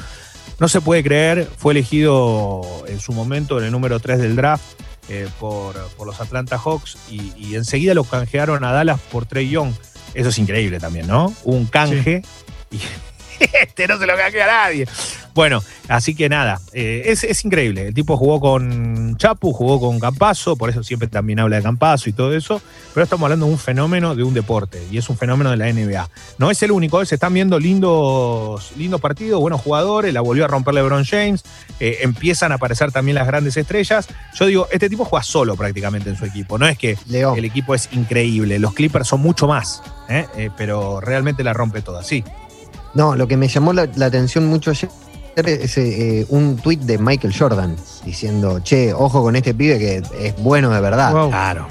no 0.60 0.68
se 0.68 0.82
puede 0.82 1.04
creer. 1.04 1.48
Fue 1.58 1.74
elegido 1.74 2.62
en 2.88 3.00
su 3.00 3.14
momento 3.14 3.60
en 3.60 3.66
el 3.66 3.72
número 3.72 4.00
3 4.00 4.20
del 4.20 4.36
draft 4.36 4.64
eh, 5.10 5.28
por, 5.40 5.76
por, 5.98 6.08
los 6.08 6.20
Atlanta 6.20 6.58
Hawks 6.58 6.98
y, 7.12 7.32
y, 7.38 7.56
enseguida 7.56 7.94
lo 7.94 8.04
canjearon 8.04 8.64
a 8.64 8.72
Dallas 8.72 9.00
por 9.12 9.26
Trey 9.26 9.50
Young. 9.50 9.72
Eso 10.16 10.30
es 10.30 10.38
increíble 10.40 10.80
también, 10.80 11.08
¿no? 11.08 11.34
Un 11.44 11.66
canje 11.66 12.24
sí. 12.72 12.78
y 12.78 12.80
este 13.40 13.88
no 13.88 13.98
se 13.98 14.06
lo 14.06 14.16
canjea 14.16 14.44
a 14.46 14.66
nadie. 14.66 14.88
Bueno, 15.36 15.62
así 15.90 16.16
que 16.16 16.30
nada, 16.30 16.62
eh, 16.72 17.04
es, 17.08 17.26
es, 17.26 17.44
increíble. 17.44 17.90
El 17.90 17.94
tipo 17.94 18.16
jugó 18.16 18.40
con 18.40 19.18
Chapu, 19.18 19.52
jugó 19.52 19.82
con 19.82 20.00
Campazo, 20.00 20.56
por 20.56 20.70
eso 20.70 20.82
siempre 20.82 21.10
también 21.10 21.42
habla 21.42 21.58
de 21.58 21.62
Campazo 21.62 22.10
y 22.10 22.14
todo 22.14 22.34
eso. 22.34 22.62
Pero 22.94 23.04
estamos 23.04 23.26
hablando 23.26 23.46
de 23.46 23.52
un 23.52 23.60
fenómeno 23.60 24.16
de 24.16 24.24
un 24.24 24.34
deporte 24.34 24.82
y 24.90 24.98
es 24.98 25.10
un 25.10 25.18
fenómeno 25.18 25.52
de 25.52 25.58
la 25.58 25.70
NBA. 25.74 26.10
No 26.38 26.52
es 26.52 26.64
el 26.64 26.72
único, 26.72 27.04
se 27.04 27.16
están 27.16 27.34
viendo 27.34 27.60
lindos, 27.60 28.72
lindos 28.78 29.02
partidos, 29.02 29.42
buenos 29.42 29.60
jugadores. 29.60 30.14
La 30.14 30.22
volvió 30.22 30.46
a 30.46 30.48
romper 30.48 30.74
LeBron 30.74 31.04
James. 31.04 31.44
Eh, 31.82 31.98
empiezan 32.04 32.54
a 32.54 32.56
aparecer 32.56 32.94
también 32.94 33.16
las 33.16 33.28
grandes 33.28 33.58
estrellas. 33.58 34.08
Yo 34.40 34.46
digo, 34.46 34.70
este 34.72 34.90
tipo 34.90 35.04
juega 35.04 35.24
solo 35.24 35.58
prácticamente 35.58 36.10
en 36.10 36.16
su 36.16 36.24
equipo. 36.24 36.58
No 36.58 36.66
es 36.66 36.78
que 36.78 36.98
el 37.12 37.44
equipo 37.44 37.76
es 37.76 37.90
increíble. 37.92 38.58
Los 38.58 38.74
Clippers 38.74 39.10
son 39.10 39.20
mucho 39.20 39.50
más, 39.50 39.84
¿eh? 40.08 40.50
pero 40.56 41.02
realmente 41.02 41.44
la 41.44 41.52
rompe 41.52 41.82
toda, 41.82 42.04
sí. 42.04 42.24
No, 42.96 43.16
lo 43.16 43.28
que 43.28 43.38
me 43.38 43.48
llamó 43.48 43.74
la, 43.74 43.88
la 43.96 44.08
atención 44.08 44.48
mucho 44.48 44.72
ayer 44.72 44.90
es 45.36 45.78
eh, 45.78 46.26
un 46.30 46.56
tuit 46.58 46.80
de 46.82 46.98
Michael 46.98 47.34
Jordan 47.38 47.76
diciendo, 48.06 48.60
che, 48.62 48.94
ojo 48.94 49.22
con 49.22 49.36
este 49.36 49.54
pibe 49.54 49.78
que 49.78 50.02
es 50.20 50.36
bueno 50.38 50.70
de 50.70 50.82
verdad. 50.82 51.12
Wow. 51.12 51.30
Claro. 51.30 51.68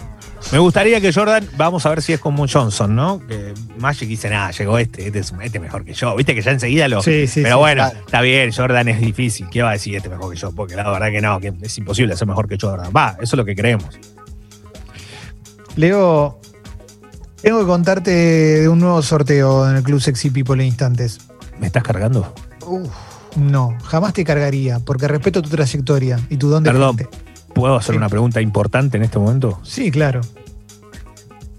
Me 0.53 0.59
gustaría 0.59 1.01
que 1.01 1.13
Jordan, 1.13 1.49
vamos 1.57 1.87
a 1.87 1.89
ver 1.89 2.03
si 2.03 2.13
es 2.13 2.21
como 2.21 2.47
Johnson, 2.47 2.95
¿no? 2.95 3.21
Que 3.27 3.55
Magic 3.79 4.07
dice, 4.07 4.29
nada, 4.29 4.51
llegó 4.51 4.79
este, 4.79 5.07
este 5.07 5.21
es 5.21 5.33
este 5.41 5.59
mejor 5.59 5.85
que 5.85 5.95
yo. 5.95 6.15
Viste 6.15 6.35
que 6.35 6.43
ya 6.43 6.51
enseguida 6.51 6.87
lo. 6.87 7.03
Sí, 7.03 7.27
sí, 7.27 7.43
pero 7.43 7.57
sí, 7.57 7.61
bueno, 7.61 7.83
claro. 7.85 7.99
está 8.05 8.21
bien, 8.21 8.53
Jordan 8.53 8.89
es 8.89 9.01
difícil. 9.01 9.49
¿Qué 9.49 9.63
va 9.63 9.71
a 9.71 9.73
decir 9.73 9.97
este 9.97 10.11
mejor 10.11 10.33
que 10.33 10.39
yo? 10.39 10.53
Porque 10.53 10.77
la 10.77 10.91
verdad 10.91 11.11
que 11.11 11.23
no, 11.23 11.41
que 11.41 11.55
es 11.63 11.79
imposible 11.79 12.15
ser 12.17 12.29
mejor 12.29 12.47
que 12.47 12.59
Jordan. 12.61 12.93
Va, 12.95 13.13
eso 13.15 13.23
es 13.23 13.39
lo 13.39 13.45
que 13.45 13.57
creemos. 13.57 13.99
Leo, 15.77 16.39
tengo 17.45 17.61
que 17.61 17.67
contarte 17.67 18.11
de 18.11 18.69
un 18.69 18.81
nuevo 18.81 19.03
sorteo 19.03 19.69
en 19.69 19.77
el 19.77 19.83
Club 19.83 20.01
Sexy 20.01 20.31
People 20.31 20.61
en 20.63 20.69
instantes. 20.69 21.19
¿Me 21.61 21.67
estás 21.67 21.83
cargando? 21.83 22.33
Uf. 22.67 22.89
No, 23.37 23.77
jamás 23.85 24.13
te 24.15 24.25
cargaría, 24.25 24.79
porque 24.81 25.09
respeto 25.09 25.43
tu 25.43 25.51
trayectoria 25.51 26.21
y 26.31 26.37
tu 26.37 26.49
don 26.49 26.63
de 26.63 26.71
Perdón, 26.71 26.97
gente. 26.99 27.17
¿puedo 27.55 27.77
hacer 27.77 27.95
Sí. 27.95 27.97
una 27.99 28.09
pregunta 28.09 28.41
importante 28.41 28.97
en 28.97 29.03
este 29.03 29.19
momento? 29.19 29.61
Sí, 29.65 29.91
claro. 29.91 30.21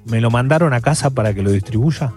¿Me 0.05 0.21
lo 0.21 0.29
mandaron 0.31 0.73
a 0.73 0.81
casa 0.81 1.09
para 1.09 1.33
que 1.33 1.41
lo 1.43 1.51
distribuya? 1.51 2.13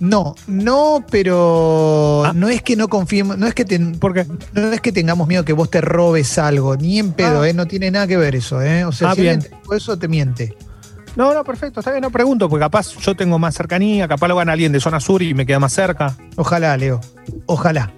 No, 0.00 0.34
no, 0.46 1.04
pero 1.10 2.24
Ah. 2.26 2.32
no 2.34 2.48
es 2.48 2.62
que 2.62 2.76
no 2.76 2.88
confiemos, 2.88 3.38
no 3.38 3.46
es 3.46 3.54
que 3.54 3.64
ten- 3.64 3.98
¿Por 3.98 4.12
qué? 4.14 4.26
no 4.54 4.72
es 4.72 4.80
que 4.80 4.90
tengamos 4.90 5.28
miedo 5.28 5.44
que 5.44 5.52
vos 5.52 5.70
te 5.70 5.80
robes 5.80 6.36
algo, 6.38 6.76
ni 6.76 6.98
en 6.98 7.12
pedo, 7.12 7.42
Ah. 7.42 7.48
eh, 7.48 7.52
no 7.54 7.66
tiene 7.66 7.90
nada 7.90 8.06
que 8.06 8.16
ver 8.16 8.34
eso, 8.34 8.60
eh. 8.62 8.84
O 8.84 8.92
sea, 8.92 9.10
Ah, 9.10 9.14
si 9.14 9.20
alguien 9.28 9.40
te 9.40 9.76
eso 9.76 9.96
te 9.98 10.08
miente. 10.08 10.56
No, 11.16 11.32
no, 11.32 11.44
perfecto, 11.44 11.80
está 11.80 11.92
bien, 11.92 12.02
no 12.02 12.10
pregunto, 12.10 12.48
porque 12.48 12.64
capaz 12.64 12.96
yo 12.98 13.14
tengo 13.14 13.38
más 13.38 13.54
cercanía, 13.54 14.08
capaz 14.08 14.28
lo 14.28 14.36
gana 14.36 14.52
alguien 14.52 14.72
de 14.72 14.80
zona 14.80 15.00
sur 15.00 15.22
y 15.22 15.34
me 15.34 15.46
queda 15.46 15.60
más 15.60 15.72
cerca. 15.72 16.16
Ojalá, 16.36 16.76
Leo. 16.76 17.00
Ojalá. 17.46 17.92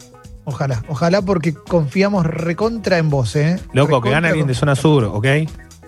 Ojalá, 0.49 0.85
ojalá 0.89 1.23
porque 1.23 1.55
confiamos 1.55 2.25
recontra 2.25 2.99
en 2.99 3.11
vos, 3.11 3.35
¿eh? 3.35 3.59
Loco, 3.73 4.01
que 4.01 4.11
gana 4.11 4.29
alguien 4.29 4.47
de 4.47 4.55
zona 4.55 4.77
sur, 4.77 5.03
¿ok? 5.03 5.27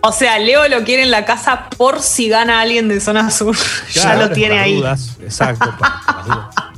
O 0.03 0.11
sea, 0.11 0.39
Leo 0.41 0.67
lo 0.69 0.83
quiere 0.85 1.05
en 1.05 1.13
la 1.13 1.25
casa 1.25 1.69
por 1.77 2.01
si 2.01 2.29
gana 2.29 2.61
alguien 2.61 2.89
de 2.89 3.01
zona 3.01 3.31
sur. 3.31 3.57
ya 3.93 4.17
lo 4.17 4.31
tiene 4.31 4.59
ahí. 4.59 4.77
dudas, 4.77 5.17
exacto. 5.23 5.73